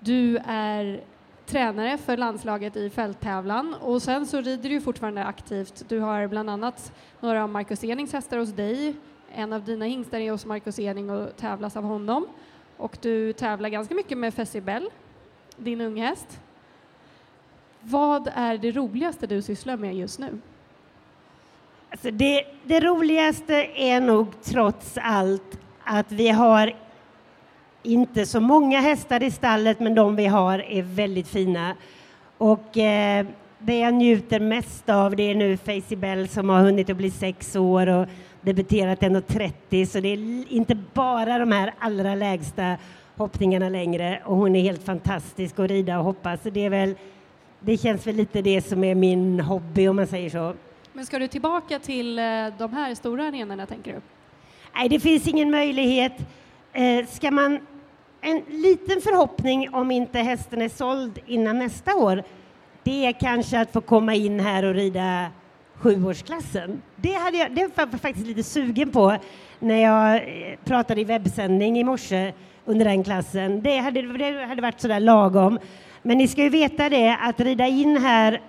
Du 0.00 0.38
är 0.46 1.04
tränare 1.46 1.98
för 1.98 2.16
landslaget 2.16 2.76
i 2.76 2.90
fälttävlan 2.90 3.74
och 3.74 4.02
sen 4.02 4.26
så 4.26 4.40
rider 4.40 4.70
du 4.70 4.80
fortfarande 4.80 5.24
aktivt. 5.24 5.84
Du 5.88 5.98
har 5.98 6.26
bland 6.26 6.50
annat 6.50 6.92
några 7.20 7.42
av 7.42 7.48
Marcus 7.48 7.84
Enings 7.84 8.12
hästar 8.12 8.38
hos 8.38 8.52
dig. 8.52 8.96
En 9.34 9.52
av 9.52 9.64
dina 9.64 9.84
hingstar 9.84 10.20
är 10.20 10.30
hos 10.30 10.46
Marcus 10.46 10.78
Ening 10.78 11.10
och 11.10 11.36
tävlas 11.36 11.76
av 11.76 11.84
honom. 11.84 12.26
Och 12.76 12.98
du 13.00 13.32
tävlar 13.32 13.68
ganska 13.68 13.94
mycket 13.94 14.18
med 14.18 14.34
Fessibel, 14.34 14.90
din 15.56 15.80
unghäst. 15.80 16.40
Vad 17.80 18.30
är 18.34 18.58
det 18.58 18.72
roligaste 18.72 19.26
du 19.26 19.42
sysslar 19.42 19.76
med 19.76 19.96
just 19.96 20.18
nu? 20.18 20.38
Alltså 21.90 22.10
det, 22.10 22.44
det 22.64 22.80
roligaste 22.80 23.54
är 23.74 24.00
nog 24.00 24.40
trots 24.42 24.98
allt 25.02 25.58
att 25.84 26.12
vi 26.12 26.28
har 26.28 26.72
inte 27.82 28.26
så 28.26 28.40
många 28.40 28.80
hästar 28.80 29.22
i 29.22 29.30
stallet, 29.30 29.80
men 29.80 29.94
de 29.94 30.16
vi 30.16 30.26
har 30.26 30.58
är 30.58 30.82
väldigt 30.82 31.28
fina. 31.28 31.74
Och 32.38 32.78
eh, 32.78 33.26
det 33.58 33.78
jag 33.78 33.94
njuter 33.94 34.40
mest 34.40 34.88
av 34.88 35.16
det 35.16 35.30
är 35.30 35.34
nu 35.34 35.56
Facey 35.56 35.96
Bell 35.96 36.28
som 36.28 36.48
har 36.48 36.60
hunnit 36.60 36.90
att 36.90 36.96
bli 36.96 37.10
sex 37.10 37.56
år 37.56 37.86
och 37.86 38.08
debuterat 38.40 39.00
1,30 39.00 39.86
så 39.86 40.00
det 40.00 40.08
är 40.08 40.52
inte 40.52 40.74
bara 40.74 41.38
de 41.38 41.52
här 41.52 41.74
allra 41.78 42.14
lägsta 42.14 42.76
hoppningarna 43.16 43.68
längre 43.68 44.22
och 44.24 44.36
hon 44.36 44.56
är 44.56 44.60
helt 44.60 44.82
fantastisk 44.82 45.58
att 45.58 45.70
rida 45.70 45.98
och 45.98 46.04
hoppa 46.04 46.36
så 46.36 46.50
det 46.50 46.64
är 46.64 46.70
väl 46.70 46.94
det 47.60 47.76
känns 47.76 48.06
väl 48.06 48.16
lite 48.16 48.42
det 48.42 48.62
som 48.62 48.84
är 48.84 48.94
min 48.94 49.40
hobby 49.40 49.88
om 49.88 49.96
man 49.96 50.06
säger 50.06 50.30
så. 50.30 50.54
Men 50.92 51.06
ska 51.06 51.18
du 51.18 51.28
tillbaka 51.28 51.78
till 51.78 52.18
eh, 52.18 52.24
de 52.58 52.72
här 52.72 52.94
stora 52.94 53.24
arenorna 53.24 53.66
tänker 53.66 53.92
du? 53.92 54.00
Nej, 54.74 54.88
det 54.88 55.00
finns 55.00 55.28
ingen 55.28 55.50
möjlighet. 55.50 56.12
Eh, 56.72 57.06
ska 57.06 57.30
man 57.30 57.58
en 58.20 58.42
liten 58.48 59.00
förhoppning 59.00 59.74
om 59.74 59.90
inte 59.90 60.18
hästen 60.18 60.62
är 60.62 60.68
såld 60.68 61.18
innan 61.26 61.58
nästa 61.58 61.94
år, 61.94 62.22
det 62.82 63.06
är 63.06 63.12
kanske 63.12 63.60
att 63.60 63.72
få 63.72 63.80
komma 63.80 64.14
in 64.14 64.40
här 64.40 64.64
och 64.64 64.74
rida 64.74 65.26
sjuårsklassen. 65.80 66.82
Det, 66.96 67.12
hade 67.12 67.36
jag, 67.38 67.54
det 67.54 67.76
var 67.76 67.88
jag 67.92 68.00
faktiskt 68.00 68.26
lite 68.26 68.42
sugen 68.42 68.90
på 68.90 69.16
när 69.58 69.82
jag 69.82 70.14
eh, 70.14 70.58
pratade 70.64 71.00
i 71.00 71.04
webbsändning 71.04 71.78
i 71.78 71.84
morse 71.84 72.32
under 72.64 72.84
den 72.84 73.04
klassen. 73.04 73.62
Det 73.62 73.76
hade, 73.76 74.02
det 74.02 74.44
hade 74.46 74.62
varit 74.62 74.80
sådär 74.80 75.00
lagom. 75.00 75.58
Men 76.02 76.18
ni 76.18 76.28
ska 76.28 76.42
ju 76.42 76.48
veta 76.48 76.88
det 76.88 77.16
att 77.20 77.40
rida 77.40 77.66
in 77.66 77.96
här 77.96 78.40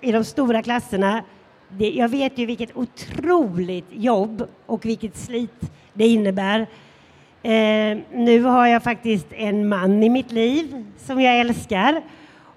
i 0.00 0.12
de 0.12 0.24
stora 0.24 0.62
klasserna, 0.62 1.22
det, 1.68 1.90
jag 1.90 2.08
vet 2.08 2.38
ju 2.38 2.46
vilket 2.46 2.76
otroligt 2.76 3.88
jobb 3.90 4.48
och 4.66 4.86
vilket 4.86 5.16
slit 5.16 5.70
det 5.92 6.06
innebär. 6.06 6.60
Eh, 7.42 7.98
nu 8.12 8.42
har 8.42 8.66
jag 8.66 8.82
faktiskt 8.82 9.26
en 9.32 9.68
man 9.68 10.02
i 10.02 10.08
mitt 10.08 10.32
liv 10.32 10.84
som 10.96 11.20
jag 11.20 11.40
älskar 11.40 12.02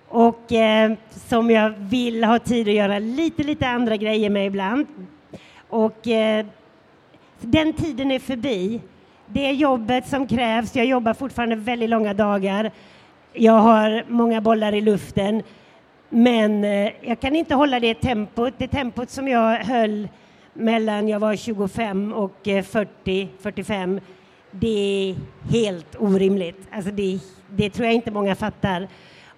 och 0.10 0.52
eh, 0.52 0.94
som 1.10 1.52
jag 1.52 1.70
vill 1.70 2.24
ha 2.24 2.40
tid 2.40 2.68
att 2.68 2.74
göra 2.74 3.00
lite, 3.00 3.44
lite 3.44 3.68
andra 3.68 3.98
grejer 3.98 4.30
med 4.30 4.46
ibland. 4.48 4.88
Och 5.70 6.08
eh, 6.08 6.46
den 7.42 7.74
tiden 7.74 8.12
är 8.12 8.20
förbi. 8.20 8.82
Det 9.26 9.46
är 9.46 9.54
jobbet 9.54 10.08
som 10.08 10.28
krävs, 10.28 10.76
jag 10.76 10.86
jobbar 10.86 11.14
fortfarande 11.14 11.56
väldigt 11.56 11.90
långa 11.90 12.14
dagar, 12.14 12.72
jag 13.34 13.60
har 13.60 14.04
många 14.08 14.42
bollar 14.42 14.74
i 14.74 14.82
luften. 14.82 15.44
Men 16.10 16.64
eh, 16.64 16.92
jag 17.02 17.20
kan 17.20 17.36
inte 17.36 17.56
hålla 17.56 17.80
det 17.80 17.94
tempot, 17.94 18.54
det 18.58 18.68
tempot 18.68 19.10
som 19.10 19.28
jag 19.28 19.58
höll 19.58 20.08
mellan 20.54 21.08
jag 21.08 21.20
var 21.20 21.36
25 21.36 22.14
och 22.14 22.48
eh, 22.48 22.64
40, 22.64 23.28
45. 23.40 24.00
Det 24.52 24.68
är 25.10 25.16
helt 25.52 25.96
orimligt. 26.00 26.68
Alltså 26.72 26.92
det, 26.92 27.20
det 27.50 27.70
tror 27.70 27.86
jag 27.86 27.96
inte 27.96 28.12
många 28.12 28.36
fattar. 28.36 28.88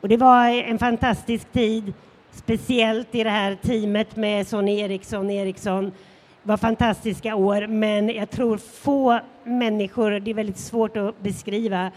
Och 0.02 0.10
det 0.10 0.18
var 0.18 0.48
en 0.48 0.80
fantastisk 0.80 1.52
tid, 1.52 1.94
speciellt 2.32 3.16
i 3.16 3.24
det 3.24 3.30
här 3.30 3.56
teamet 3.56 4.16
med 4.16 4.48
Sonny 4.48 4.80
Eriksson, 4.80 5.30
Eriksson. 5.30 5.86
Det 5.86 6.50
var 6.50 6.58
fantastiska 6.58 7.36
år, 7.36 7.68
men 7.68 8.10
jag 8.10 8.30
tror 8.30 8.58
få 8.58 9.20
människor, 9.44 10.12
det 10.12 10.32
är 10.32 10.36
väldigt 10.36 10.58
svårt 10.58 10.98
att 10.98 11.22
beskriva, 11.22 11.92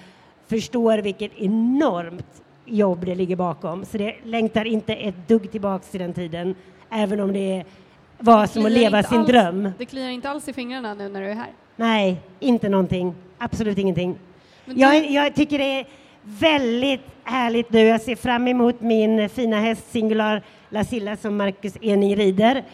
förstår 0.46 0.98
vilket 0.98 1.38
enormt 1.38 2.42
jobb 2.64 3.04
det 3.06 3.14
ligger 3.14 3.36
bakom. 3.36 3.84
Så 3.84 3.98
det 3.98 4.14
längtar 4.24 4.64
inte 4.64 4.94
ett 4.94 5.28
dugg 5.28 5.50
tillbaks 5.50 5.88
till 5.88 6.00
den 6.00 6.12
tiden, 6.12 6.54
även 6.90 7.20
om 7.20 7.32
det 7.32 7.64
var 8.18 8.46
som 8.46 8.66
att 8.66 8.72
leva 8.72 9.02
sin 9.02 9.18
alls, 9.18 9.28
dröm. 9.28 9.72
Det 9.78 9.86
kliar 9.86 10.08
inte 10.08 10.30
alls 10.30 10.48
i 10.48 10.52
fingrarna 10.52 10.94
nu 10.94 11.08
när 11.08 11.20
du 11.20 11.26
är 11.26 11.34
här? 11.34 11.50
Nej, 11.76 12.16
inte 12.40 12.68
någonting. 12.68 13.14
Absolut 13.38 13.78
ingenting. 13.78 14.18
Du... 14.64 14.72
Jag, 14.72 15.10
jag, 15.10 15.34
tycker 15.34 15.58
det 15.58 15.80
är 15.80 15.86
väldigt 16.22 17.00
härligt 17.24 17.72
nu. 17.72 17.80
Jag 17.80 18.00
ser 18.00 18.16
fram 18.16 18.48
emot 18.48 18.80
min 18.80 19.28
fina 19.28 19.60
häst 19.60 19.90
Singular 19.90 20.42
Lasilla 20.68 21.16
som 21.16 21.36
Marcus 21.36 21.76
Ening 21.80 22.16
rider. 22.16 22.64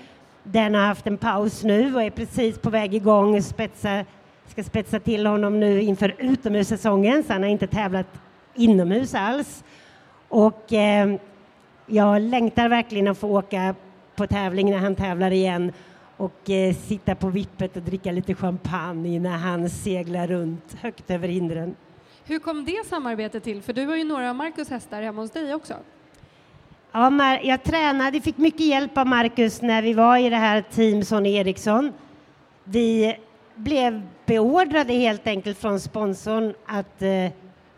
Den 0.43 0.75
har 0.75 0.83
haft 0.83 1.07
en 1.07 1.19
paus 1.19 1.65
nu 1.65 1.95
och 1.95 2.03
är 2.03 2.11
precis 2.11 2.59
på 2.59 2.71
väg 2.71 2.95
igång. 2.95 3.43
Spetsa, 3.43 4.05
ska 4.47 4.63
spetsa 4.63 5.01
till 5.01 5.27
honom 5.27 5.61
nu 5.61 5.83
inför 5.83 6.15
utomhussäsongen 6.19 7.25
så 7.25 7.33
han 7.33 7.43
har 7.43 7.51
inte 7.51 7.67
tävlat 7.67 8.07
inomhus 8.55 9.15
alls. 9.15 9.65
Och 10.29 10.73
eh, 10.73 11.17
jag 11.87 12.23
längtar 12.23 12.69
verkligen 12.69 13.09
att 13.09 13.19
få 13.19 13.29
åka 13.29 13.75
på 14.17 14.27
tävling 14.27 14.71
när 14.71 14.79
han 14.79 14.95
tävlar 14.95 15.31
igen 15.31 15.73
och 16.17 16.51
eh, 16.51 16.75
sitta 16.75 17.15
på 17.15 17.29
vippet 17.29 17.77
och 17.77 17.83
dricka 17.83 18.13
lite 18.13 18.35
champagne 18.35 19.21
när 19.21 19.37
han 19.37 19.71
seglar 19.71 20.27
runt 20.27 20.77
högt 20.81 21.11
över 21.11 21.29
hindren. 21.29 21.75
Hur 22.29 22.39
kom 22.39 22.65
det 22.65 22.87
samarbetet 22.87 23.45
till? 23.45 23.63
För 23.63 23.73
du 23.73 23.87
har 23.87 23.97
ju 23.97 24.05
några 24.05 24.31
av 24.31 24.37
Marcus 24.37 24.71
hästar 24.71 25.03
hemma 25.03 25.21
hos 25.21 25.31
dig 25.31 25.55
också. 25.55 25.75
Ja, 26.93 27.39
jag 27.43 27.63
tränade, 27.63 28.21
fick 28.21 28.37
mycket 28.37 28.67
hjälp 28.67 28.99
av 28.99 29.07
Marcus 29.07 29.63
när 29.63 29.83
vi 29.83 29.93
var 29.93 30.17
i 30.17 30.31
det 30.31 30.37
här 30.37 30.65
Team 30.71 31.05
Sonny 31.05 31.37
Eriksson. 31.37 31.93
Vi 32.65 33.17
blev 33.55 34.03
beordrade 34.27 34.93
helt 34.93 35.27
enkelt 35.27 35.59
från 35.59 35.81
sponsorn 35.81 36.55
att 36.67 37.03
eh, 37.03 37.33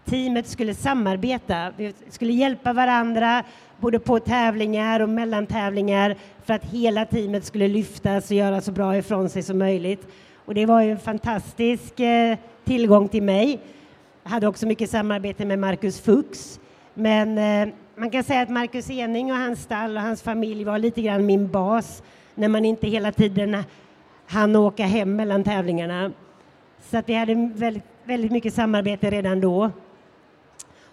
teamet 0.04 0.48
skulle 0.48 0.74
samarbeta. 0.74 1.72
Vi 1.76 1.94
skulle 2.08 2.32
hjälpa 2.32 2.72
varandra 2.72 3.44
både 3.80 3.98
på 3.98 4.18
tävlingar 4.18 5.00
och 5.00 5.08
mellan 5.08 5.46
tävlingar 5.46 6.16
för 6.44 6.54
att 6.54 6.64
hela 6.64 7.04
teamet 7.04 7.44
skulle 7.44 7.68
lyftas 7.68 8.30
och 8.30 8.36
göra 8.36 8.60
så 8.60 8.72
bra 8.72 8.96
ifrån 8.96 9.28
sig 9.28 9.42
som 9.42 9.58
möjligt. 9.58 10.06
Och 10.44 10.54
det 10.54 10.66
var 10.66 10.82
ju 10.82 10.90
en 10.90 10.98
fantastisk 10.98 12.00
eh, 12.00 12.38
tillgång 12.64 13.08
till 13.08 13.22
mig. 13.22 13.60
Jag 14.22 14.30
hade 14.30 14.48
också 14.48 14.66
mycket 14.66 14.90
samarbete 14.90 15.44
med 15.44 15.58
Marcus 15.58 16.00
Fuchs. 16.00 16.60
Men 16.94 17.38
eh, 17.38 17.74
man 17.96 18.10
kan 18.10 18.24
säga 18.24 18.40
att 18.40 18.48
Marcus 18.48 18.90
Ening 18.90 19.32
och 19.32 19.38
hans 19.38 19.62
stall 19.62 19.96
och 19.96 20.02
hans 20.02 20.22
familj 20.22 20.64
var 20.64 20.78
lite 20.78 21.02
grann 21.02 21.26
min 21.26 21.48
bas 21.48 22.02
när 22.34 22.48
man 22.48 22.64
inte 22.64 22.86
hela 22.86 23.12
tiden 23.12 23.64
hann 24.26 24.56
åka 24.56 24.84
hem 24.84 25.16
mellan 25.16 25.44
tävlingarna. 25.44 26.12
Så 26.90 26.96
att 26.96 27.08
vi 27.08 27.14
hade 27.14 27.34
väldigt, 27.54 27.84
väldigt 28.04 28.32
mycket 28.32 28.54
samarbete 28.54 29.10
redan 29.10 29.40
då. 29.40 29.70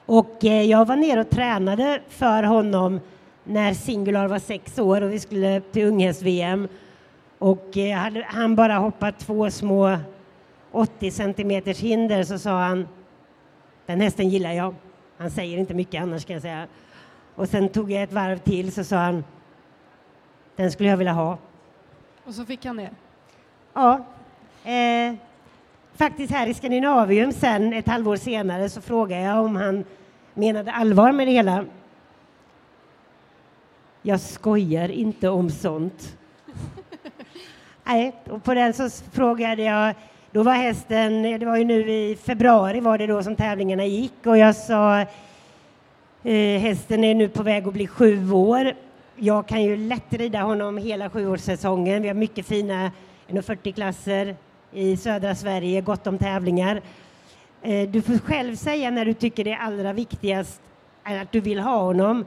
Och 0.06 0.46
eh, 0.46 0.64
jag 0.64 0.86
var 0.86 0.96
nere 0.96 1.22
och 1.22 1.30
tränade 1.30 2.02
för 2.10 2.44
honom 2.44 3.00
när 3.44 3.74
Singular 3.74 4.28
var 4.28 4.40
sex 4.40 4.80
år 4.80 5.02
och 5.02 5.12
vi 5.12 5.20
skulle 5.20 5.62
till 5.62 5.86
unghäst-VM. 5.86 6.68
Och 7.40 7.78
eh, 7.78 7.98
hade 7.98 8.26
han 8.28 8.56
bara 8.56 8.74
hoppat 8.74 9.20
två 9.20 9.52
små 9.52 9.98
80 10.72 11.12
centimeters 11.12 11.80
hinder 11.80 12.24
så 12.24 12.40
sa 12.40 12.64
han 12.64 12.88
den 13.88 14.02
hästen 14.02 14.30
gillar 14.30 14.52
jag. 14.52 14.76
Han 15.18 15.32
säger 15.32 15.58
inte 15.58 15.74
mycket 15.74 16.02
annars 16.02 16.26
kan 16.26 16.34
jag 16.34 16.42
säga. 16.42 16.68
Och 17.36 17.50
sen 17.50 17.70
tog 17.70 17.92
jag 17.92 18.04
ett 18.04 18.14
varv 18.14 18.38
till 18.38 18.72
så 18.72 18.84
sa 18.84 18.98
han 18.98 19.24
den 20.56 20.72
skulle 20.72 20.90
jag 20.90 20.98
vilja 20.98 21.14
ha. 21.14 21.38
Och 22.26 22.34
så 22.34 22.46
fick 22.46 22.66
han 22.66 22.78
det? 22.78 22.90
Ja. 23.74 24.06
Eh, 24.72 25.16
faktiskt 25.96 26.34
här 26.34 26.48
i 26.48 26.54
Skandinavium 26.54 27.32
sen 27.32 27.74
ett 27.74 27.88
halvår 27.88 28.16
senare 28.16 28.70
så 28.70 28.82
frågade 28.82 29.22
jag 29.22 29.46
om 29.46 29.56
han 29.56 29.84
menade 30.34 30.72
allvar 30.72 31.12
med 31.12 31.28
det 31.28 31.32
hela. 31.32 31.66
Jag 34.02 34.20
skojar 34.20 34.90
inte 34.92 35.30
om 35.30 35.50
sånt. 35.50 36.18
Nej, 37.84 38.16
och 38.30 38.44
på 38.44 38.54
den 38.54 38.74
så 38.74 38.90
frågade 38.90 39.64
jag, 39.64 39.96
då 40.38 40.44
var 40.44 40.54
hästen, 40.54 41.24
det 41.24 41.46
var 41.46 41.58
ju 41.58 41.64
nu 41.64 41.92
i 41.92 42.16
februari 42.16 42.80
var 42.80 42.98
det 42.98 43.08
då 43.08 43.24
som 43.24 43.36
tävlingarna 43.36 43.86
gick 43.86 44.26
och 44.26 44.38
jag 44.38 44.56
sa 44.56 45.02
eh, 46.24 46.60
hästen 46.60 47.04
är 47.04 47.16
nu 47.16 47.30
på 47.30 47.44
väg 47.44 47.68
att 47.68 47.74
bli 47.74 47.88
sju 47.88 48.32
år. 48.32 48.74
Jag 49.16 49.48
kan 49.48 49.64
ju 49.64 49.78
lätt 49.78 50.14
rida 50.14 50.42
honom 50.42 50.78
hela 50.78 51.10
sjuårssäsongen. 51.10 52.02
Vi 52.02 52.08
har 52.08 52.16
mycket 52.16 52.46
fina 52.46 52.92
140-klasser 53.28 54.36
i 54.72 54.98
södra 54.98 55.36
Sverige, 55.36 55.82
gott 55.82 56.08
om 56.08 56.18
tävlingar. 56.18 56.82
Eh, 57.62 57.90
du 57.90 58.02
får 58.02 58.18
själv 58.18 58.56
säga 58.56 58.92
när 58.92 59.06
du 59.06 59.14
tycker 59.14 59.44
det 59.44 59.52
är 59.52 59.60
allra 59.60 59.94
viktigast 59.94 60.62
att 61.04 61.32
du 61.32 61.40
vill 61.40 61.60
ha 61.60 61.78
honom 61.78 62.26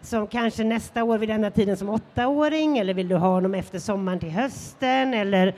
som 0.00 0.26
kanske 0.26 0.64
nästa 0.64 1.04
år 1.04 1.18
vid 1.18 1.28
denna 1.28 1.50
tiden 1.50 1.76
som 1.76 1.88
åttaåring 1.88 2.78
eller 2.78 2.94
vill 2.94 3.08
du 3.08 3.16
ha 3.16 3.28
honom 3.28 3.54
efter 3.54 3.78
sommaren 3.78 4.18
till 4.18 4.30
hösten 4.30 5.14
eller 5.14 5.54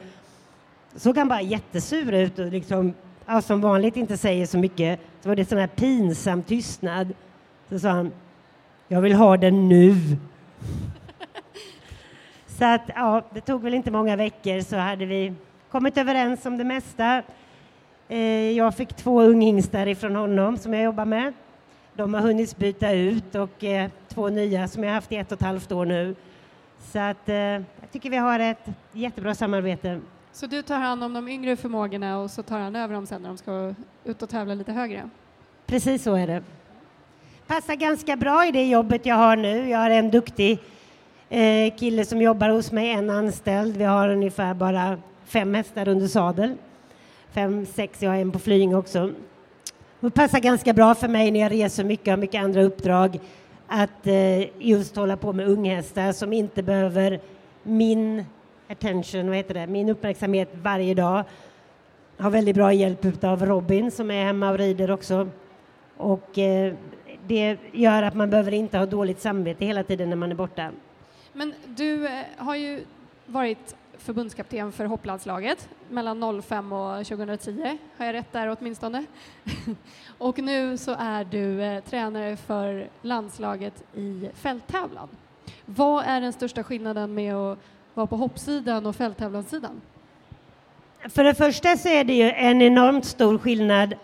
såg 0.97 1.19
han 1.19 1.29
bara 1.29 1.43
jättesur 1.43 2.13
ut 2.13 2.39
och 2.39 2.47
liksom, 2.47 2.95
ja, 3.27 3.43
som 3.43 3.61
vanligt 3.61 3.97
inte 3.97 4.17
säger 4.17 4.47
så 4.47 4.59
mycket. 4.59 5.01
Så 5.21 5.29
var 5.29 5.37
det 5.37 5.45
sån 5.45 5.59
här 5.59 5.67
pinsam 5.67 6.43
tystnad. 6.43 7.15
Så 7.69 7.79
sa 7.79 7.89
han, 7.89 8.13
jag 8.89 9.01
vill 9.01 9.13
ha 9.13 9.37
den 9.37 9.69
nu. 9.69 9.95
så 12.47 12.65
att, 12.65 12.91
ja, 12.95 13.23
det 13.35 13.41
tog 13.41 13.63
väl 13.63 13.75
inte 13.75 13.91
många 13.91 14.17
veckor 14.17 14.61
så 14.61 14.77
hade 14.77 15.07
vi 15.07 15.33
kommit 15.71 15.99
överens 15.99 16.47
om 16.47 16.59
det 16.59 16.65
mesta. 16.65 17.23
Eh, 18.09 18.51
jag 18.51 18.77
fick 18.77 18.95
två 18.95 19.23
unghingstar 19.23 19.87
ifrån 19.87 20.17
honom 20.17 20.57
som 20.57 20.75
jag 20.75 20.83
jobbar 20.83 21.05
med. 21.05 21.33
De 21.95 22.15
har 22.15 22.21
hunnit 22.21 22.57
byta 22.57 22.93
ut 22.93 23.35
och 23.35 23.65
eh, 23.65 23.91
två 24.09 24.29
nya 24.29 24.69
som 24.69 24.85
jag 24.85 24.93
haft 24.93 25.13
i 25.13 25.17
ett 25.17 25.33
och 25.33 25.39
ett 25.39 25.47
halvt 25.47 25.73
år 25.73 25.85
nu. 25.85 26.15
Så 26.93 26.99
att, 26.99 27.29
eh, 27.29 27.35
jag 27.35 27.93
tycker 27.93 28.11
vi 28.11 28.17
har 28.17 28.41
ett 28.41 28.67
jättebra 28.93 29.35
samarbete. 29.35 30.01
Så 30.37 30.47
du 30.47 30.63
tar 30.63 30.79
hand 30.79 31.05
om 31.05 31.13
de 31.13 31.29
yngre 31.29 31.57
förmågorna 31.57 32.19
och 32.19 32.31
så 32.31 32.43
tar 32.43 32.59
han 32.59 32.77
över 32.77 32.95
dem 32.95 33.07
sen 33.07 33.23
när 33.23 33.29
de 33.29 33.39
ska 33.39 33.75
ut 34.05 34.23
och 34.23 34.29
tävla 34.29 34.55
lite 34.55 34.73
högre? 34.73 35.11
Precis 35.67 36.03
så 36.03 36.15
är 36.15 36.27
det. 36.27 36.43
Passar 37.47 37.75
ganska 37.75 38.17
bra 38.17 38.47
i 38.47 38.51
det 38.51 38.67
jobbet 38.69 39.07
jag 39.07 39.17
har 39.17 39.37
nu. 39.37 39.69
Jag 39.69 39.79
har 39.79 39.91
en 39.91 40.11
duktig 40.11 40.59
eh, 41.29 41.75
kille 41.77 42.05
som 42.05 42.23
jobbar 42.23 42.49
hos 42.49 42.73
mig, 42.73 42.91
en 42.91 43.11
anställd. 43.11 43.77
Vi 43.77 43.85
har 43.85 44.09
ungefär 44.09 44.55
bara 44.55 44.99
fem 45.25 45.55
hästar 45.55 45.89
under 45.89 46.07
sadel 46.07 46.57
fem, 47.37 47.67
sex, 47.67 48.03
jag 48.03 48.11
har 48.11 48.17
en 48.17 48.33
på 48.33 48.39
flying 48.39 48.77
också. 48.77 49.11
Det 50.01 50.11
passar 50.11 50.41
ganska 50.41 50.73
bra 50.73 50.95
för 50.95 51.09
mig 51.09 51.31
när 51.31 51.41
jag 51.41 51.53
reser 51.53 51.85
mycket 51.85 52.07
och 52.07 52.13
har 52.13 52.17
mycket 52.17 52.45
andra 52.45 52.63
uppdrag 52.63 53.21
att 53.67 54.07
eh, 54.07 54.65
just 54.67 54.97
hålla 54.97 55.17
på 55.17 55.33
med 55.33 55.49
unghästar 55.49 56.13
som 56.13 56.33
inte 56.33 56.63
behöver 56.63 57.21
min 57.63 58.25
attention, 58.69 59.27
vad 59.27 59.37
heter 59.37 59.55
det, 59.55 59.67
min 59.67 59.89
uppmärksamhet 59.89 60.49
varje 60.63 60.95
dag. 60.95 61.25
Har 62.19 62.31
väldigt 62.31 62.57
bra 62.57 62.73
hjälp 62.73 63.25
av 63.25 63.47
Robin 63.47 63.91
som 63.91 64.11
är 64.11 64.25
hemma 64.25 64.51
och 64.51 64.59
rider 64.59 64.91
också. 64.91 65.29
Och 65.97 66.39
eh, 66.39 66.75
det 67.27 67.57
gör 67.73 68.03
att 68.03 68.15
man 68.15 68.31
behöver 68.31 68.55
inte 68.55 68.79
ha 68.79 68.87
dåligt 68.87 69.21
samvete 69.21 69.65
hela 69.65 69.83
tiden 69.83 70.11
när 70.11 70.17
man 70.17 70.31
är 70.31 70.35
borta. 70.35 70.71
Men 71.33 71.55
du 71.67 72.07
eh, 72.07 72.23
har 72.37 72.57
ju 72.57 72.85
varit 73.27 73.77
förbundskapten 73.99 74.73
för 74.73 74.85
hopplandslaget 74.85 75.69
mellan 75.89 76.43
05 76.43 76.73
och 76.73 77.07
2010. 77.07 77.79
Har 77.97 78.07
jag 78.07 78.13
rätt 78.13 78.33
där 78.33 78.57
åtminstone? 78.61 79.05
och 80.19 80.39
nu 80.39 80.79
så 80.79 80.97
är 80.99 81.25
du 81.25 81.63
eh, 81.63 81.85
tränare 81.85 82.37
för 82.37 82.89
landslaget 83.03 83.85
i 83.95 84.31
fälttävlan. 84.35 85.09
Vad 85.65 86.05
är 86.05 86.21
den 86.21 86.33
största 86.33 86.63
skillnaden 86.63 87.15
med 87.15 87.35
att 87.35 87.59
vara 87.97 88.07
på 88.07 88.17
hoppsidan 88.17 88.87
och 88.87 88.97
fälttävlanssidan? 88.97 89.81
För 91.09 91.25
det 91.25 91.35
första 91.35 91.77
så 91.77 91.89
är 91.89 92.05
det 92.05 92.15
ju 92.15 92.31
en 92.31 92.63
enormt 92.63 93.05
stor 93.05 93.39
skillnad 93.39 93.95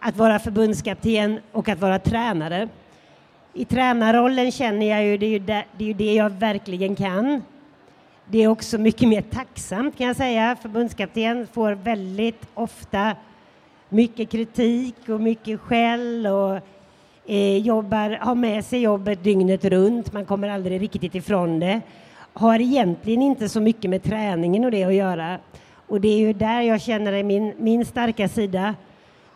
att 0.00 0.16
vara 0.16 0.38
förbundskapten 0.38 1.40
och 1.52 1.68
att 1.68 1.80
vara 1.80 1.98
tränare. 1.98 2.68
I 3.52 3.64
tränarrollen 3.64 4.52
känner 4.52 4.86
jag 4.86 5.04
ju, 5.04 5.18
det 5.18 5.26
är 5.26 5.30
ju 5.30 5.38
det, 5.38 5.64
det, 5.76 5.84
är 5.84 5.88
ju 5.88 5.94
det 5.94 6.14
jag 6.14 6.30
verkligen 6.30 6.96
kan. 6.96 7.42
Det 8.26 8.42
är 8.42 8.48
också 8.48 8.78
mycket 8.78 9.08
mer 9.08 9.22
tacksamt 9.22 9.98
kan 9.98 10.06
jag 10.06 10.16
säga. 10.16 10.56
Förbundskapten 10.62 11.46
får 11.46 11.72
väldigt 11.72 12.46
ofta 12.54 13.16
mycket 13.88 14.30
kritik 14.30 15.08
och 15.08 15.20
mycket 15.20 15.60
skäll 15.60 16.26
och 16.26 16.56
eh, 17.26 17.56
jobbar, 17.56 18.18
har 18.20 18.34
med 18.34 18.64
sig 18.64 18.80
jobbet 18.80 19.24
dygnet 19.24 19.64
runt, 19.64 20.12
man 20.12 20.24
kommer 20.24 20.48
aldrig 20.48 20.80
riktigt 20.80 21.14
ifrån 21.14 21.60
det. 21.60 21.80
Har 22.32 22.60
egentligen 22.60 23.22
inte 23.22 23.48
så 23.48 23.60
mycket 23.60 23.90
med 23.90 24.02
träningen 24.02 24.64
och 24.64 24.70
det 24.70 24.84
att 24.84 24.94
göra. 24.94 25.38
Och 25.86 26.00
det 26.00 26.08
är 26.08 26.18
ju 26.18 26.32
där 26.32 26.60
jag 26.60 26.80
känner 26.80 27.12
är 27.12 27.22
min, 27.22 27.54
min 27.58 27.84
starka 27.84 28.28
sida. 28.28 28.74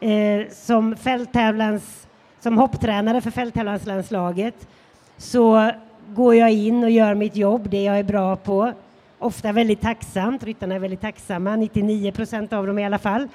Eh, 0.00 0.48
som 0.50 0.96
fälttävlans, 0.96 2.06
som 2.40 2.58
hopptränare 2.58 3.20
för 3.20 3.30
fälttävlanslandslaget 3.30 4.68
så 5.16 5.70
går 6.08 6.34
jag 6.34 6.52
in 6.52 6.84
och 6.84 6.90
gör 6.90 7.14
mitt 7.14 7.36
jobb, 7.36 7.70
det 7.70 7.82
jag 7.82 7.98
är 7.98 8.04
bra 8.04 8.36
på. 8.36 8.72
Ofta 9.18 9.52
väldigt 9.52 9.80
tacksamt, 9.80 10.44
ryttarna 10.44 10.74
är 10.74 10.78
väldigt 10.78 11.00
tacksamma, 11.00 11.56
99 11.56 12.12
procent 12.12 12.52
av 12.52 12.66
dem 12.66 12.78
i 12.78 12.84
alla 12.84 12.98
fall. 12.98 13.28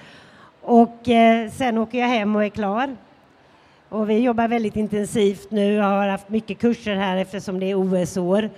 Och 0.61 1.09
eh, 1.09 1.49
sen 1.49 1.77
åker 1.77 1.99
jag 1.99 2.07
hem 2.07 2.35
och 2.35 2.43
är 2.43 2.49
klar. 2.49 2.95
Och 3.89 4.09
vi 4.09 4.19
jobbar 4.19 4.47
väldigt 4.47 4.75
intensivt 4.75 5.51
nu, 5.51 5.73
jag 5.73 5.83
har 5.83 6.07
haft 6.07 6.29
mycket 6.29 6.59
kurser 6.59 6.95
här 6.95 7.17
eftersom 7.17 7.59
det 7.59 7.71
är 7.71 7.75
OS-år. 7.75 8.49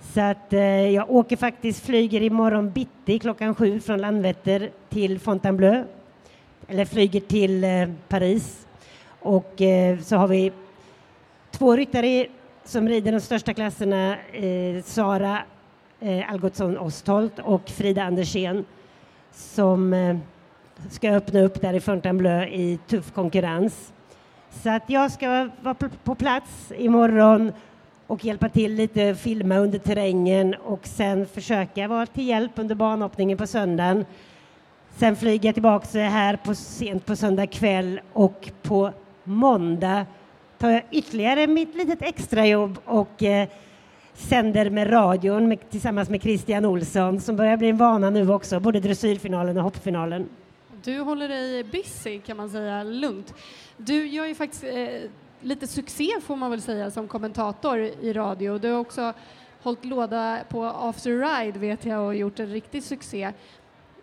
Så 0.00 0.20
att 0.20 0.52
eh, 0.52 0.90
jag 0.90 1.10
åker 1.10 1.36
faktiskt, 1.36 1.86
flyger 1.86 2.22
imorgon 2.22 2.70
bitti 2.70 3.18
klockan 3.18 3.54
sju 3.54 3.80
från 3.80 4.00
Landvetter 4.00 4.70
till 4.88 5.18
Fontainebleau. 5.18 5.84
Eller 6.68 6.84
flyger 6.84 7.20
till 7.20 7.64
eh, 7.64 7.88
Paris. 8.08 8.66
Och 9.20 9.62
eh, 9.62 9.98
så 9.98 10.16
har 10.16 10.28
vi 10.28 10.52
två 11.50 11.76
ryttare 11.76 12.26
som 12.64 12.88
rider 12.88 13.12
de 13.12 13.20
största 13.20 13.54
klasserna, 13.54 14.16
eh, 14.32 14.82
Sara 14.84 15.38
eh, 16.00 16.32
Algotsson 16.32 16.78
Ostholt 16.78 17.38
och 17.38 17.68
Frida 17.68 18.02
Andersén 18.02 18.64
som 19.32 19.92
eh, 19.92 20.16
ska 20.90 21.10
öppna 21.10 21.40
upp 21.40 21.60
där 21.60 21.74
i 21.74 21.80
Fontainebleau 21.80 22.48
i 22.48 22.78
tuff 22.86 23.12
konkurrens. 23.12 23.92
Så 24.50 24.70
att 24.70 24.82
jag 24.86 25.12
ska 25.12 25.48
vara 25.62 25.74
på 26.04 26.14
plats 26.14 26.72
imorgon 26.76 27.52
och 28.10 28.24
hjälpa 28.24 28.48
till 28.48 28.74
lite, 28.74 29.14
filma 29.14 29.56
under 29.56 29.78
terrängen 29.78 30.54
och 30.54 30.86
sen 30.86 31.26
försöka 31.26 31.88
vara 31.88 32.06
till 32.06 32.28
hjälp 32.28 32.52
under 32.54 32.74
banhoppningen 32.74 33.38
på 33.38 33.46
söndagen. 33.46 34.04
Sen 34.96 35.16
flyger 35.16 35.48
jag 35.48 35.54
tillbaka 35.54 35.98
här 35.98 36.36
på, 36.36 36.54
sent 36.54 37.06
på 37.06 37.16
söndag 37.16 37.46
kväll 37.46 38.00
och 38.12 38.50
på 38.62 38.92
måndag 39.24 40.06
tar 40.58 40.70
jag 40.70 40.82
ytterligare 40.90 41.46
mitt 41.46 41.74
litet 41.74 42.02
extrajobb 42.02 42.78
och 42.84 43.22
eh, 43.22 43.48
sänder 44.14 44.70
med 44.70 44.92
radion 44.92 45.48
med, 45.48 45.70
tillsammans 45.70 46.08
med 46.08 46.22
Christian 46.22 46.64
Olsson 46.64 47.20
som 47.20 47.36
börjar 47.36 47.56
bli 47.56 47.68
en 47.68 47.76
vana 47.76 48.10
nu 48.10 48.32
också, 48.32 48.60
både 48.60 48.80
dressyrfinalen 48.80 49.56
och 49.56 49.62
hoppfinalen. 49.62 50.28
Du 50.84 51.00
håller 51.00 51.28
dig 51.28 51.64
busy 51.64 52.18
kan 52.18 52.36
man 52.36 52.50
säga, 52.50 52.82
lugnt. 52.82 53.34
Du 53.76 54.08
gör 54.08 54.26
ju 54.26 54.34
faktiskt 54.34 54.64
eh, 54.64 55.10
lite 55.40 55.66
succé 55.66 56.20
får 56.22 56.36
man 56.36 56.50
väl 56.50 56.62
säga 56.62 56.90
som 56.90 57.08
kommentator 57.08 57.78
i 57.78 58.12
radio. 58.12 58.58
Du 58.58 58.72
har 58.72 58.80
också 58.80 59.12
hållit 59.62 59.84
låda 59.84 60.38
på 60.48 60.64
After 60.64 61.10
Ride 61.10 61.58
vet 61.58 61.84
jag 61.84 62.06
och 62.06 62.14
gjort 62.14 62.38
en 62.40 62.46
riktig 62.46 62.82
succé. 62.82 63.32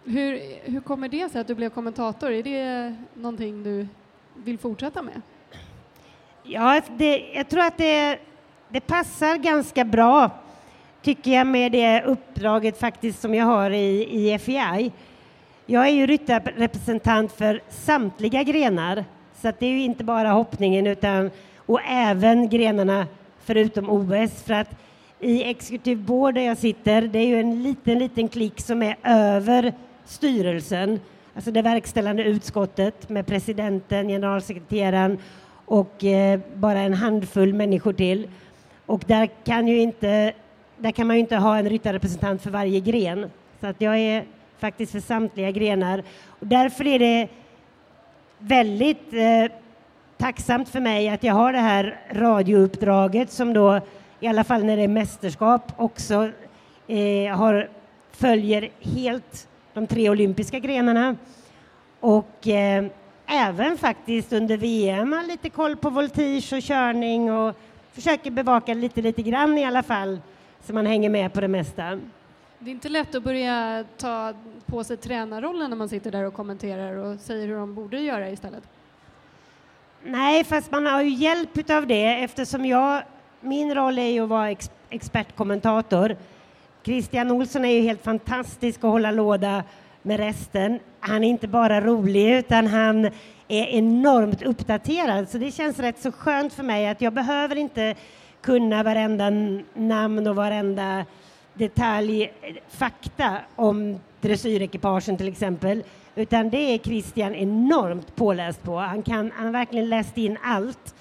Hur, 0.03 0.41
hur 0.63 0.79
kommer 0.79 1.09
det 1.09 1.29
sig 1.29 1.41
att 1.41 1.47
du 1.47 1.55
blev 1.55 1.69
kommentator? 1.69 2.31
Är 2.31 2.43
det 2.43 2.95
någonting 3.13 3.63
du 3.63 3.87
vill 4.33 4.57
fortsätta 4.57 5.01
med? 5.01 5.21
Ja, 6.43 6.81
det, 6.97 7.31
jag 7.33 7.49
tror 7.49 7.61
att 7.61 7.77
det, 7.77 8.19
det 8.69 8.79
passar 8.79 9.37
ganska 9.37 9.85
bra, 9.85 10.29
tycker 11.01 11.31
jag, 11.31 11.47
med 11.47 11.71
det 11.71 12.03
uppdraget 12.03 12.79
faktiskt 12.79 13.21
som 13.21 13.35
jag 13.35 13.45
har 13.45 13.71
i, 13.71 14.31
i 14.33 14.39
FEI. 14.39 14.91
Jag 15.65 15.87
är 15.87 15.91
ju 15.91 16.07
ryttarrepresentant 16.07 17.31
för 17.31 17.61
samtliga 17.69 18.43
grenar, 18.43 19.05
så 19.41 19.47
att 19.47 19.59
det 19.59 19.65
är 19.65 19.71
ju 19.71 19.83
inte 19.83 20.03
bara 20.03 20.29
hoppningen 20.29 20.87
utan 20.87 21.31
och 21.55 21.79
även 21.87 22.49
grenarna 22.49 23.07
förutom 23.39 23.89
OS. 23.89 24.43
För 24.43 24.53
att 24.53 24.69
i 25.19 25.43
Executive 25.43 26.01
Board 26.01 26.33
där 26.33 26.41
jag 26.41 26.57
sitter, 26.57 27.01
det 27.01 27.19
är 27.19 27.27
ju 27.27 27.39
en 27.39 27.63
liten, 27.63 27.99
liten 27.99 28.27
klick 28.27 28.61
som 28.61 28.83
är 28.83 28.97
över 29.03 29.73
styrelsen, 30.05 30.99
alltså 31.35 31.51
det 31.51 31.61
verkställande 31.61 32.23
utskottet 32.23 33.09
med 33.09 33.27
presidenten, 33.27 34.07
generalsekreteraren 34.07 35.17
och 35.65 36.03
eh, 36.03 36.39
bara 36.53 36.79
en 36.79 36.93
handfull 36.93 37.53
människor 37.53 37.93
till. 37.93 38.27
Och 38.85 39.03
där 39.07 39.29
kan, 39.43 39.67
ju 39.67 39.79
inte, 39.79 40.33
där 40.77 40.91
kan 40.91 41.07
man 41.07 41.15
ju 41.15 41.19
inte 41.19 41.35
ha 41.35 41.57
en 41.57 41.69
ryttarrepresentant 41.69 42.41
för 42.41 42.49
varje 42.49 42.79
gren. 42.79 43.31
Så 43.59 43.67
att 43.67 43.81
jag 43.81 43.97
är 43.97 44.23
faktiskt 44.59 44.91
för 44.91 44.99
samtliga 44.99 45.51
grenar. 45.51 46.03
Och 46.27 46.47
därför 46.47 46.87
är 46.87 46.99
det 46.99 47.27
väldigt 48.37 49.13
eh, 49.13 49.51
tacksamt 50.17 50.69
för 50.69 50.79
mig 50.79 51.09
att 51.09 51.23
jag 51.23 51.33
har 51.33 51.53
det 51.53 51.59
här 51.59 51.99
radiouppdraget 52.11 53.31
som 53.31 53.53
då, 53.53 53.79
i 54.19 54.27
alla 54.27 54.43
fall 54.43 54.63
när 54.63 54.77
det 54.77 54.83
är 54.83 54.87
mästerskap, 54.87 55.71
också 55.77 56.29
eh, 56.87 57.35
har, 57.35 57.69
följer 58.11 58.69
helt 58.79 59.47
de 59.73 59.87
tre 59.87 60.09
olympiska 60.09 60.59
grenarna. 60.59 61.15
Och 61.99 62.47
eh, 62.47 62.85
även 63.27 63.77
faktiskt 63.77 64.33
under 64.33 64.57
VM 64.57 65.13
har 65.13 65.23
lite 65.23 65.49
koll 65.49 65.75
på 65.75 65.89
voltige 65.89 66.53
och 66.53 66.61
körning 66.61 67.31
och 67.31 67.55
försöker 67.93 68.31
bevaka 68.31 68.73
lite, 68.73 69.01
lite 69.01 69.21
grann 69.21 69.57
i 69.57 69.65
alla 69.65 69.83
fall 69.83 70.19
så 70.63 70.73
man 70.73 70.85
hänger 70.85 71.09
med 71.09 71.33
på 71.33 71.41
det 71.41 71.47
mesta. 71.47 71.99
Det 72.59 72.69
är 72.69 72.73
inte 72.73 72.89
lätt 72.89 73.15
att 73.15 73.23
börja 73.23 73.85
ta 73.97 74.33
på 74.65 74.83
sig 74.83 74.97
tränarrollen 74.97 75.69
när 75.69 75.77
man 75.77 75.89
sitter 75.89 76.11
där 76.11 76.23
och 76.23 76.33
kommenterar 76.33 76.95
och 76.95 77.19
säger 77.19 77.47
hur 77.47 77.55
de 77.55 77.75
borde 77.75 77.99
göra 77.99 78.29
istället. 78.29 78.63
Nej, 80.03 80.43
fast 80.43 80.71
man 80.71 80.85
har 80.85 81.01
ju 81.01 81.09
hjälp 81.09 81.69
av 81.69 81.87
det 81.87 82.23
eftersom 82.23 82.65
jag, 82.65 83.03
min 83.39 83.75
roll 83.75 83.99
är 83.99 84.07
ju 84.07 84.23
att 84.23 84.29
vara 84.29 84.49
ex, 84.49 84.71
expertkommentator. 84.89 86.15
Christian 86.83 87.31
Olsson 87.31 87.65
är 87.65 87.73
ju 87.73 87.81
helt 87.81 88.03
fantastisk 88.03 88.77
att 88.77 88.91
hålla 88.91 89.11
låda 89.11 89.63
med 90.01 90.19
resten. 90.19 90.79
Han 90.99 91.23
är 91.23 91.29
inte 91.29 91.47
bara 91.47 91.81
rolig 91.81 92.37
utan 92.37 92.67
han 92.67 93.05
är 93.47 93.65
enormt 93.67 94.41
uppdaterad 94.41 95.29
så 95.29 95.37
det 95.37 95.51
känns 95.51 95.79
rätt 95.79 95.99
så 95.99 96.11
skönt 96.11 96.53
för 96.53 96.63
mig 96.63 96.87
att 96.87 97.01
jag 97.01 97.13
behöver 97.13 97.55
inte 97.55 97.95
kunna 98.41 98.83
varenda 98.83 99.29
namn 99.73 100.27
och 100.27 100.35
varenda 100.35 101.05
detalj, 101.57 102.31
fakta 102.69 103.37
om 103.55 103.99
dressyrekipagen 104.21 105.17
till 105.17 105.27
exempel 105.27 105.83
utan 106.17 106.49
det 106.49 106.73
är 106.73 106.77
Christian 106.77 107.35
enormt 107.35 108.15
påläst 108.15 108.63
på. 108.63 108.77
Han, 108.77 109.03
kan, 109.03 109.31
han 109.35 109.45
har 109.45 109.53
verkligen 109.53 109.89
läst 109.89 110.17
in 110.17 110.37
allt. 110.43 110.95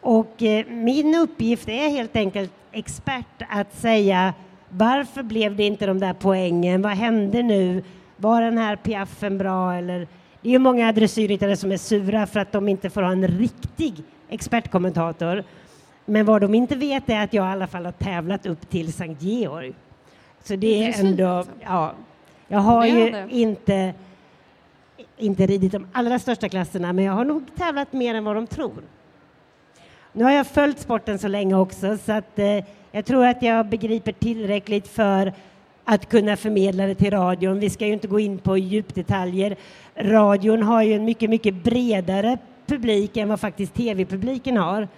Och 0.00 0.42
eh, 0.42 0.66
min 0.66 1.14
uppgift 1.14 1.68
är 1.68 1.88
helt 1.88 2.16
enkelt 2.16 2.52
expert 2.72 3.42
att 3.48 3.74
säga 3.74 4.34
varför 4.68 5.22
blev 5.22 5.56
det 5.56 5.64
inte 5.64 5.86
de 5.86 6.00
där 6.00 6.14
poängen? 6.14 6.82
Vad 6.82 6.92
hände 6.92 7.42
nu? 7.42 7.82
Var 8.16 8.42
den 8.42 8.58
här 8.58 8.76
piaffen 8.76 9.38
bra? 9.38 9.74
Eller, 9.74 9.98
det 10.40 10.48
är 10.48 10.52
ju 10.52 10.58
många 10.58 10.92
dressyrryttare 10.92 11.56
som 11.56 11.72
är 11.72 11.76
sura 11.76 12.26
för 12.26 12.40
att 12.40 12.52
de 12.52 12.68
inte 12.68 12.90
får 12.90 13.02
ha 13.02 13.12
en 13.12 13.28
riktig 13.28 13.94
expertkommentator. 14.28 15.44
Men 16.04 16.26
vad 16.26 16.40
de 16.40 16.54
inte 16.54 16.76
vet 16.76 17.08
är 17.08 17.24
att 17.24 17.32
jag 17.32 17.46
i 17.46 17.52
alla 17.52 17.66
fall 17.66 17.84
har 17.84 17.92
tävlat 17.92 18.46
upp 18.46 18.70
till 18.70 18.92
Sankt 18.92 19.22
Georg. 19.22 19.74
Så 20.44 20.56
det 20.56 20.84
är 20.86 21.00
ändå, 21.00 21.44
ja. 21.60 21.92
Jag 22.48 22.58
har 22.58 22.86
ju 22.86 23.26
inte, 23.30 23.94
inte 25.16 25.46
ridit 25.46 25.72
de 25.72 25.86
allra 25.92 26.18
största 26.18 26.48
klasserna, 26.48 26.92
men 26.92 27.04
jag 27.04 27.12
har 27.12 27.24
nog 27.24 27.42
tävlat 27.56 27.92
mer 27.92 28.14
än 28.14 28.24
vad 28.24 28.36
de 28.36 28.46
tror. 28.46 28.82
Nu 30.12 30.24
har 30.24 30.30
jag 30.30 30.46
följt 30.46 30.78
sporten 30.78 31.18
så 31.18 31.28
länge 31.28 31.54
också, 31.54 31.96
så 31.96 32.12
att 32.12 32.38
eh, 32.38 32.64
jag 32.92 33.04
tror 33.04 33.26
att 33.26 33.42
jag 33.42 33.66
begriper 33.66 34.12
tillräckligt 34.12 34.88
för 34.88 35.32
att 35.84 36.08
kunna 36.08 36.36
förmedla 36.36 36.86
det 36.86 36.94
till 36.94 37.10
radion. 37.10 37.60
Vi 37.60 37.70
ska 37.70 37.86
ju 37.86 37.92
inte 37.92 38.08
gå 38.08 38.20
in 38.20 38.38
på 38.38 38.58
djupdetaljer. 38.58 39.56
Radion 39.94 40.62
har 40.62 40.82
ju 40.82 40.92
en 40.94 41.04
mycket, 41.04 41.30
mycket 41.30 41.54
bredare 41.54 42.38
publik 42.66 43.16
än 43.16 43.28
vad 43.28 43.40
faktiskt 43.40 43.74
tv-publiken 43.74 44.56
har. 44.56 44.88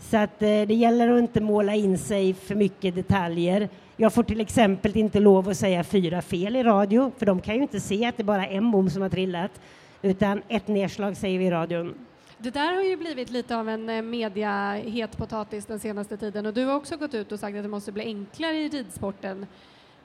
Så 0.00 0.16
att 0.16 0.42
eh, 0.42 0.48
det 0.48 0.74
gäller 0.74 1.08
att 1.12 1.18
inte 1.18 1.40
måla 1.40 1.74
in 1.74 1.98
sig 1.98 2.34
för 2.34 2.54
mycket 2.54 2.94
detaljer. 2.94 3.68
Jag 3.96 4.12
får 4.12 4.22
till 4.22 4.40
exempel 4.40 4.96
inte 4.96 5.20
lov 5.20 5.48
att 5.48 5.56
säga 5.56 5.84
fyra 5.84 6.22
fel 6.22 6.56
i 6.56 6.62
radio, 6.62 7.12
för 7.18 7.26
de 7.26 7.40
kan 7.40 7.56
ju 7.56 7.62
inte 7.62 7.80
se 7.80 8.06
att 8.06 8.16
det 8.16 8.24
bara 8.24 8.46
är 8.46 8.56
en 8.56 8.70
bom 8.70 8.90
som 8.90 9.02
har 9.02 9.08
trillat, 9.08 9.60
utan 10.02 10.42
ett 10.48 10.68
nedslag 10.68 11.16
säger 11.16 11.38
vi 11.38 11.44
i 11.44 11.50
radion. 11.50 11.94
Det 12.38 12.50
där 12.50 12.74
har 12.74 12.82
ju 12.82 12.96
blivit 12.96 13.30
lite 13.30 13.56
av 13.56 13.68
en 13.68 13.86
mediahet 13.86 14.06
media-het 14.06 15.16
potatis 15.16 15.66
den 15.66 15.80
senaste 15.80 16.16
tiden 16.16 16.46
och 16.46 16.54
du 16.54 16.64
har 16.64 16.74
också 16.74 16.96
gått 16.96 17.14
ut 17.14 17.32
och 17.32 17.40
sagt 17.40 17.56
att 17.56 17.62
det 17.62 17.68
måste 17.68 17.92
bli 17.92 18.04
enklare 18.04 18.56
i 18.56 18.68
ridsporten. 18.68 19.46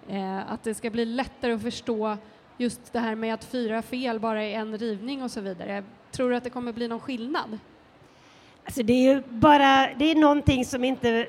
Eh, 0.10 0.52
att 0.52 0.64
det 0.64 0.74
ska 0.74 0.90
bli 0.90 1.06
lättare 1.06 1.54
att 1.54 1.62
förstå 1.62 2.18
just 2.58 2.94
det 2.94 3.00
här 3.00 3.16
med 3.16 3.34
att 3.34 3.44
fyra 3.44 3.82
fel 3.82 4.20
bara 4.20 4.44
är 4.44 4.60
en 4.60 4.78
rivning 4.78 5.24
och 5.24 5.32
så 5.32 5.42
vidare. 5.42 5.84
Tror 6.12 6.30
du 6.30 6.36
att 6.36 6.44
det 6.44 6.50
kommer 6.50 6.74
bli 6.74 6.88
någon 6.88 7.00
skillnad? 7.00 7.58
Alltså 8.66 8.84
det 8.84 8.94
är 8.94 9.14
ju 9.14 9.22
bara, 9.30 9.88
det 9.98 10.12
är 10.12 10.16
någonting 10.16 10.66
som 10.66 10.84
inte, 10.84 11.28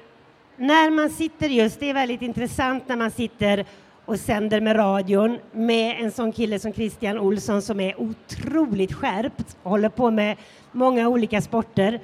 när 0.57 0.91
man 0.91 1.11
sitter 1.11 1.49
just, 1.49 1.81
det 1.81 1.91
är 1.91 1.95
väldigt 1.95 2.23
intressant 2.23 2.89
när 2.89 2.97
man 2.97 3.11
sitter 3.11 3.65
och 4.05 4.21
sänder 4.21 4.61
med 4.61 4.77
radion 4.79 5.39
med 5.53 5.97
en 6.01 6.11
sån 6.11 6.33
kille 6.33 6.59
som 6.59 6.73
Christian 6.73 7.19
Olsson 7.19 7.63
som 7.63 7.81
är 7.81 8.01
otroligt 8.01 8.93
skärpt 8.93 9.57
och 9.63 9.71
håller 9.71 9.89
på 9.89 10.11
med 10.11 10.37
många 10.73 11.09
olika 11.09 11.43
sporter. 11.43 12.01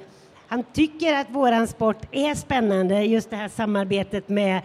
Han 0.47 0.63
tycker 0.63 1.13
att 1.13 1.29
våran 1.29 1.67
sport 1.67 1.97
är 2.11 2.35
spännande, 2.35 3.03
just 3.03 3.29
det 3.29 3.35
här 3.35 3.47
samarbetet 3.47 4.29
med 4.29 4.57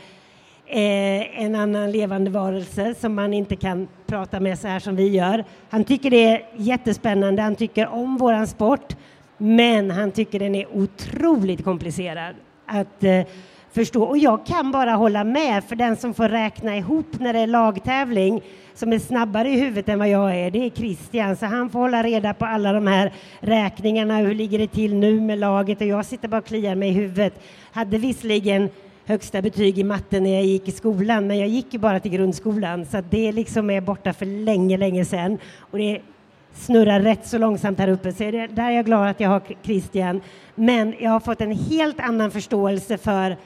eh, 0.67 1.43
en 1.43 1.55
annan 1.55 1.93
levande 1.93 2.31
varelse 2.31 2.95
som 2.95 3.15
man 3.15 3.35
inte 3.35 3.57
kan 3.57 3.89
prata 4.07 4.41
med 4.41 4.59
så 4.59 4.69
här 4.69 4.81
som 4.81 4.97
vi 4.97 5.09
gör. 5.09 5.45
Han 5.71 5.85
tycker 5.85 6.11
det 6.11 6.25
är 6.25 6.47
jättespännande, 6.57 7.43
han 7.43 7.57
tycker 7.57 7.87
om 7.87 8.17
våran 8.17 8.47
sport, 8.47 8.97
men 9.39 9.91
han 9.91 10.11
tycker 10.11 10.39
den 10.39 10.55
är 10.55 10.67
otroligt 10.73 11.65
komplicerad 11.65 12.35
att 12.67 13.05
eh, 13.05 13.23
förstå. 13.73 14.03
Och 14.03 14.19
jag 14.19 14.47
kan 14.47 14.73
bara 14.73 14.91
hålla 14.91 15.25
med, 15.25 15.65
för 15.65 15.77
den 15.77 15.97
som 15.97 16.15
får 16.15 16.29
räkna 16.29 16.77
ihop 16.77 17.07
när 17.21 17.33
det 17.33 17.39
är 17.39 17.47
lagtävling 17.47 18.43
som 18.75 18.93
är 18.93 18.99
snabbare 18.99 19.49
i 19.49 19.61
huvudet 19.61 19.89
än 19.89 19.99
vad 19.99 20.09
jag 20.09 20.37
är, 20.37 20.51
det 20.51 20.67
är 20.67 20.71
Christian. 20.71 21.37
Så 21.37 21.47
han 21.47 21.71
får 21.71 21.79
hålla 21.79 22.03
reda 22.03 22.35
på 22.35 22.45
alla 22.45 22.73
de 22.73 22.87
här 22.87 23.13
räkningarna, 23.41 24.19
hur 24.19 24.35
ligger 24.35 24.59
det 24.59 24.69
till 24.69 24.95
nu 24.95 25.21
med 25.21 25.39
laget? 25.39 25.81
Och 25.81 25.87
jag 25.87 26.07
sitter 26.07 26.29
bara 26.29 26.39
och 26.39 26.47
kliar 26.47 26.75
mig 26.75 26.89
i 26.89 26.93
huvudet. 26.93 27.41
Hade 27.73 27.99
visserligen 27.99 28.69
högsta 29.07 29.43
betyg 29.43 29.79
i 29.79 29.85
matte 29.85 30.21
när 30.21 30.35
jag 30.35 30.45
gick 30.45 30.69
i 30.69 30.73
skolan, 30.73 31.27
men 31.27 31.39
jag 31.39 31.49
gick 31.49 31.73
ju 31.73 31.79
bara 31.79 32.01
till 32.01 32.11
grundskolan, 32.11 32.87
så 32.87 33.03
det 33.11 33.33
liksom 33.33 33.71
är 33.71 33.81
borta 33.81 34.13
för 34.13 34.27
länge, 34.27 34.77
länge 34.77 35.05
sedan. 35.05 35.39
Och 35.59 35.79
det 35.79 36.01
snurrar 36.55 37.01
rätt 37.01 37.27
så 37.27 37.39
långsamt 37.39 37.79
här 37.79 37.89
uppe, 37.89 38.13
så 38.13 38.25
det, 38.31 38.47
där 38.47 38.65
är 38.65 38.71
jag 38.71 38.85
glad 38.85 39.09
att 39.09 39.21
jag 39.21 39.29
har 39.29 39.43
Christian. 39.63 40.21
Men 40.55 40.95
jag 41.01 41.11
har 41.11 41.21
fått 41.21 41.41
en 41.41 41.53
helt 41.53 42.01
annan 42.01 42.31
förståelse 42.31 42.99
för 42.99 43.37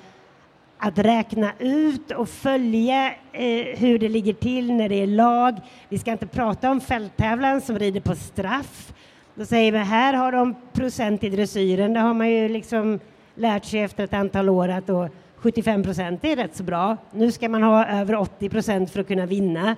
att 0.79 0.99
räkna 0.99 1.53
ut 1.59 2.11
och 2.11 2.29
följa 2.29 3.07
eh, 3.33 3.79
hur 3.79 3.99
det 3.99 4.09
ligger 4.09 4.33
till 4.33 4.73
när 4.73 4.89
det 4.89 5.03
är 5.03 5.07
lag. 5.07 5.61
Vi 5.89 5.99
ska 5.99 6.13
inte 6.13 6.27
prata 6.27 6.71
om 6.71 6.81
fälttävlan 6.81 7.61
som 7.61 7.79
rider 7.79 8.01
på 8.01 8.15
straff. 8.15 8.93
Då 9.35 9.45
säger 9.45 9.73
vi 9.73 9.79
här 9.79 10.15
har 10.15 10.33
de 10.33 10.55
procent 10.73 11.25
i 11.25 11.29
dressyren. 11.31 11.93
Det 11.93 12.01
har 12.01 12.15
man 12.15 12.31
ju 12.31 12.49
liksom 12.49 13.01
lärt 13.35 13.65
sig 13.65 13.81
efter 13.81 14.05
ett 14.05 14.15
antal 14.15 14.49
år 14.49 14.69
att 14.69 14.87
då 14.87 15.09
75 15.37 15.83
procent 15.83 16.25
är 16.25 16.37
rätt 16.37 16.57
så 16.57 16.63
bra. 16.63 16.97
Nu 17.13 17.33
ska 17.33 17.49
man 17.49 17.63
ha 17.63 17.87
över 17.87 18.15
80 18.15 18.49
procent 18.49 18.91
för 18.91 19.01
att 19.01 19.09
kunna 19.09 19.27
vinna. 19.27 19.77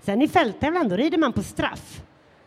Sen 0.00 0.22
i 0.22 0.28
fälttävlan 0.28 0.88
då 0.88 0.96
rider 0.96 1.18
man 1.18 1.32
på 1.32 1.42
straff. 1.42 2.02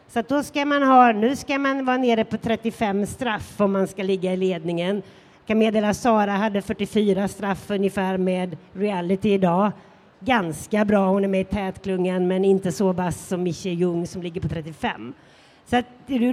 Så 0.09 0.21
då 0.21 0.43
ska 0.43 0.65
man 0.65 0.83
ha, 0.83 1.11
nu 1.11 1.35
ska 1.35 1.59
man 1.59 1.85
vara 1.85 1.97
nere 1.97 2.23
på 2.23 2.37
35 2.37 3.05
straff 3.05 3.61
om 3.61 3.71
man 3.71 3.87
ska 3.87 4.03
ligga 4.03 4.33
i 4.33 4.37
ledningen. 4.37 4.95
Jag 4.95 5.47
kan 5.47 5.57
meddela 5.57 5.89
att 5.89 5.97
Sara 5.97 6.31
hade 6.31 6.61
44 6.61 7.27
straff 7.27 7.69
ungefär 7.69 8.17
med 8.17 8.57
reality 8.73 9.29
idag. 9.33 9.71
Ganska 10.19 10.85
bra, 10.85 11.09
hon 11.09 11.23
är 11.23 11.27
med 11.27 11.41
i 11.41 11.43
tätklungan 11.43 12.27
men 12.27 12.45
inte 12.45 12.71
så 12.71 12.91
vass 12.91 13.27
som 13.27 13.43
Michie 13.43 13.73
Jung 13.73 14.07
som 14.07 14.21
ligger 14.21 14.41
på 14.41 14.47
35. 14.47 15.13
Så 15.65 15.77
att, 15.77 15.85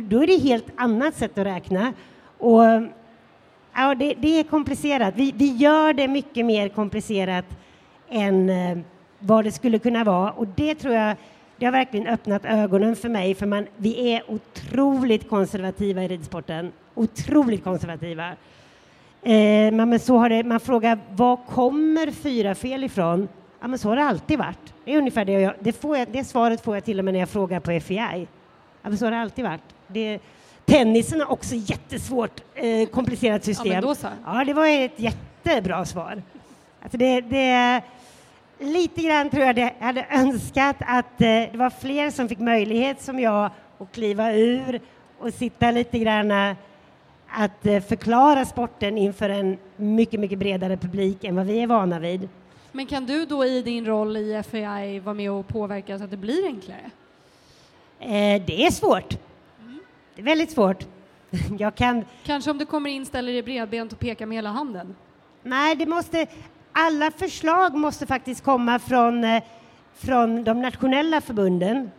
då 0.02 0.22
är 0.22 0.26
det 0.26 0.34
ett 0.34 0.42
helt 0.42 0.72
annat 0.76 1.14
sätt 1.14 1.38
att 1.38 1.46
räkna. 1.46 1.92
Och, 2.38 2.62
ja, 3.74 3.94
det, 3.94 4.14
det 4.14 4.38
är 4.38 4.42
komplicerat. 4.42 5.14
Vi, 5.16 5.32
vi 5.36 5.56
gör 5.56 5.92
det 5.92 6.08
mycket 6.08 6.46
mer 6.46 6.68
komplicerat 6.68 7.46
än 8.08 8.50
eh, 8.50 8.78
vad 9.18 9.44
det 9.44 9.52
skulle 9.52 9.78
kunna 9.78 10.04
vara 10.04 10.30
och 10.30 10.46
det 10.46 10.74
tror 10.74 10.94
jag 10.94 11.16
det 11.64 11.68
har 11.68 11.72
verkligen 11.72 12.06
öppnat 12.06 12.44
ögonen 12.44 12.96
för 12.96 13.08
mig, 13.08 13.34
för 13.34 13.46
man, 13.46 13.66
vi 13.76 14.12
är 14.12 14.22
otroligt 14.30 15.28
konservativa 15.28 16.04
i 16.04 16.08
ridsporten. 16.08 16.72
Otroligt 16.94 17.64
konservativa. 17.64 18.28
Eh, 19.22 19.72
men 19.72 20.00
så 20.00 20.18
har 20.18 20.28
det, 20.28 20.44
man 20.44 20.60
frågar 20.60 20.98
var 21.10 21.36
kommer 21.36 22.10
fyra 22.10 22.54
fel 22.54 22.84
ifrån? 22.84 23.28
Ja, 23.60 23.68
men 23.68 23.78
så 23.78 23.88
har 23.88 23.96
det 23.96 24.04
alltid 24.04 24.38
varit. 24.38 24.74
Det 24.84 24.94
är 24.94 24.98
ungefär 24.98 25.24
det, 25.24 25.32
jag, 25.32 25.54
det, 25.60 25.72
får 25.72 25.96
jag, 25.98 26.08
det 26.08 26.24
svaret 26.24 26.60
får 26.60 26.76
jag 26.76 26.84
till 26.84 26.98
och 26.98 27.04
med 27.04 27.14
när 27.14 27.20
jag 27.20 27.28
frågar 27.28 27.60
på 27.60 27.80
FEI. 27.80 28.26
Ja, 28.82 28.88
men 28.88 28.98
så 28.98 29.06
har 29.06 29.10
det 29.10 29.18
alltid 29.18 29.44
varit. 29.44 29.74
Det, 29.86 30.18
tennisen 30.64 31.20
har 31.20 31.32
också 31.32 31.54
jättesvårt, 31.54 32.40
eh, 32.54 32.88
komplicerat 32.88 33.44
system. 33.44 33.84
Ja, 33.84 33.94
ja, 34.26 34.44
det 34.44 34.52
var 34.52 34.66
ett 34.66 35.00
jättebra 35.00 35.84
svar. 35.84 36.22
Alltså 36.82 36.98
det, 36.98 37.20
det 37.20 37.82
lite 38.72 39.02
grann 39.02 39.30
tror 39.30 39.44
jag 39.44 39.56
det 39.56 39.74
hade 39.80 40.06
önskat 40.10 40.76
att 40.80 41.20
eh, 41.20 41.26
det 41.26 41.54
var 41.54 41.70
fler 41.70 42.10
som 42.10 42.28
fick 42.28 42.38
möjlighet 42.38 43.02
som 43.02 43.20
jag 43.20 43.50
att 43.78 43.92
kliva 43.92 44.32
ur 44.32 44.80
och 45.18 45.34
sitta 45.34 45.70
lite 45.70 45.98
grann 45.98 46.30
eh, 46.30 46.56
att 47.28 47.66
eh, 47.66 47.82
förklara 47.82 48.44
sporten 48.44 48.98
inför 48.98 49.28
en 49.28 49.58
mycket, 49.76 50.20
mycket 50.20 50.38
bredare 50.38 50.76
publik 50.76 51.24
än 51.24 51.36
vad 51.36 51.46
vi 51.46 51.60
är 51.62 51.66
vana 51.66 51.98
vid. 51.98 52.28
Men 52.72 52.86
kan 52.86 53.06
du 53.06 53.26
då 53.26 53.44
i 53.44 53.62
din 53.62 53.86
roll 53.86 54.16
i 54.16 54.42
FAI 54.50 55.00
vara 55.00 55.14
med 55.14 55.30
och 55.30 55.48
påverka 55.48 55.98
så 55.98 56.04
att 56.04 56.10
det 56.10 56.16
blir 56.16 56.46
enklare? 56.46 56.90
det 58.46 58.66
är 58.66 58.70
svårt. 58.70 59.18
Det 60.14 60.22
är 60.22 60.24
väldigt 60.24 60.50
svårt. 60.50 60.84
Jag 61.58 61.74
kan... 61.74 62.04
Kanske 62.24 62.50
om 62.50 62.58
du 62.58 62.66
kommer 62.66 62.90
in, 62.90 63.06
ställer 63.06 63.32
dig 63.32 63.42
bredbent 63.42 63.92
och 63.92 63.98
pekar 63.98 64.26
med 64.26 64.38
hela 64.38 64.50
handen? 64.50 64.94
Nej, 65.42 65.76
det 65.76 65.86
måste, 65.86 66.26
alla 66.74 67.10
förslag 67.10 67.74
måste 67.74 68.06
faktiskt 68.06 68.44
komma 68.44 68.78
från, 68.78 69.24
eh, 69.24 69.42
från 69.94 70.44
de 70.44 70.62
nationella 70.62 71.20
förbunden. 71.20 71.90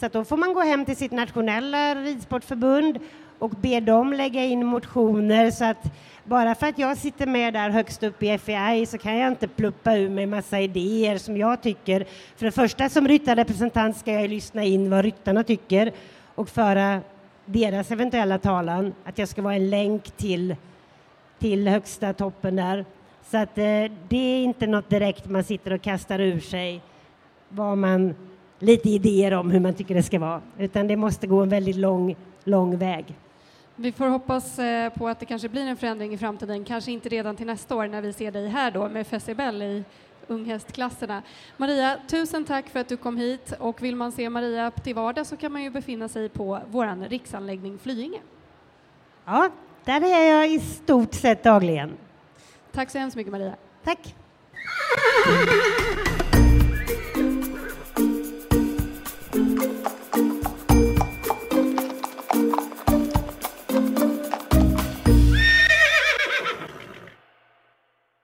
Så 0.00 0.08
då 0.08 0.24
får 0.24 0.36
man 0.36 0.54
gå 0.54 0.60
hem 0.60 0.84
till 0.84 0.96
sitt 0.96 1.12
nationella 1.12 1.94
ridsportförbund 1.94 2.98
och 3.38 3.50
be 3.50 3.80
dem 3.80 4.12
lägga 4.12 4.44
in 4.44 4.66
motioner 4.66 5.50
så 5.50 5.64
att 5.64 5.92
bara 6.24 6.54
för 6.54 6.66
att 6.66 6.78
jag 6.78 6.96
sitter 6.96 7.26
med 7.26 7.54
där 7.54 7.70
högst 7.70 8.02
upp 8.02 8.22
i 8.22 8.38
FEI 8.38 8.86
så 8.86 8.98
kan 8.98 9.16
jag 9.16 9.32
inte 9.32 9.48
pluppa 9.48 9.96
ur 9.96 10.08
mig 10.08 10.26
massa 10.26 10.60
idéer 10.60 11.18
som 11.18 11.36
jag 11.36 11.62
tycker. 11.62 12.06
För 12.36 12.44
det 12.46 12.52
första 12.52 12.88
som 12.88 13.08
ryttarrepresentant 13.08 13.96
ska 13.96 14.12
jag 14.12 14.30
lyssna 14.30 14.64
in 14.64 14.90
vad 14.90 15.04
ryttarna 15.04 15.44
tycker 15.44 15.92
och 16.34 16.48
föra 16.48 17.00
deras 17.44 17.90
eventuella 17.90 18.38
talan, 18.38 18.94
att 19.04 19.18
jag 19.18 19.28
ska 19.28 19.42
vara 19.42 19.54
en 19.54 19.70
länk 19.70 20.10
till, 20.10 20.56
till 21.38 21.68
högsta 21.68 22.12
toppen 22.12 22.56
där. 22.56 22.84
Så 23.22 23.36
att 23.36 23.58
eh, 23.58 23.84
det 24.08 24.16
är 24.16 24.44
inte 24.44 24.66
något 24.66 24.90
direkt 24.90 25.28
man 25.28 25.44
sitter 25.44 25.72
och 25.72 25.82
kastar 25.82 26.18
ur 26.18 26.40
sig 26.40 26.82
vad 27.48 27.78
man, 27.78 28.14
lite 28.58 28.90
idéer 28.90 29.32
om 29.32 29.50
hur 29.50 29.60
man 29.60 29.74
tycker 29.74 29.94
det 29.94 30.02
ska 30.02 30.18
vara, 30.18 30.40
utan 30.58 30.86
det 30.86 30.96
måste 30.96 31.26
gå 31.26 31.42
en 31.42 31.48
väldigt 31.48 31.76
lång, 31.76 32.16
lång 32.44 32.78
väg. 32.78 33.16
Vi 33.76 33.92
får 33.92 34.06
hoppas 34.06 34.58
eh, 34.58 34.92
på 34.92 35.08
att 35.08 35.20
det 35.20 35.26
kanske 35.26 35.48
blir 35.48 35.66
en 35.66 35.76
förändring 35.76 36.14
i 36.14 36.18
framtiden, 36.18 36.64
kanske 36.64 36.92
inte 36.92 37.08
redan 37.08 37.36
till 37.36 37.46
nästa 37.46 37.76
år 37.76 37.86
när 37.86 38.02
vi 38.02 38.12
ser 38.12 38.30
dig 38.30 38.48
här 38.48 38.70
då 38.70 38.88
med 38.88 39.06
Fessibel 39.06 39.62
i 39.62 39.84
unghästklasserna. 40.26 41.22
Maria, 41.56 41.96
tusen 42.08 42.44
tack 42.44 42.68
för 42.68 42.80
att 42.80 42.88
du 42.88 42.96
kom 42.96 43.16
hit 43.16 43.52
och 43.58 43.82
vill 43.82 43.96
man 43.96 44.12
se 44.12 44.30
Maria 44.30 44.70
till 44.70 44.94
vardags 44.94 45.28
så 45.28 45.36
kan 45.36 45.52
man 45.52 45.62
ju 45.62 45.70
befinna 45.70 46.08
sig 46.08 46.28
på 46.28 46.60
vår 46.70 47.08
riksanläggning 47.08 47.78
Flyinge. 47.78 48.20
Ja, 49.24 49.50
där 49.84 50.00
är 50.00 50.36
jag 50.36 50.52
i 50.52 50.58
stort 50.58 51.14
sett 51.14 51.42
dagligen. 51.42 51.90
Tack 52.72 52.90
så 52.90 52.98
hemskt 52.98 53.16
mycket 53.16 53.32
Maria. 53.32 53.56
Tack. 53.84 54.14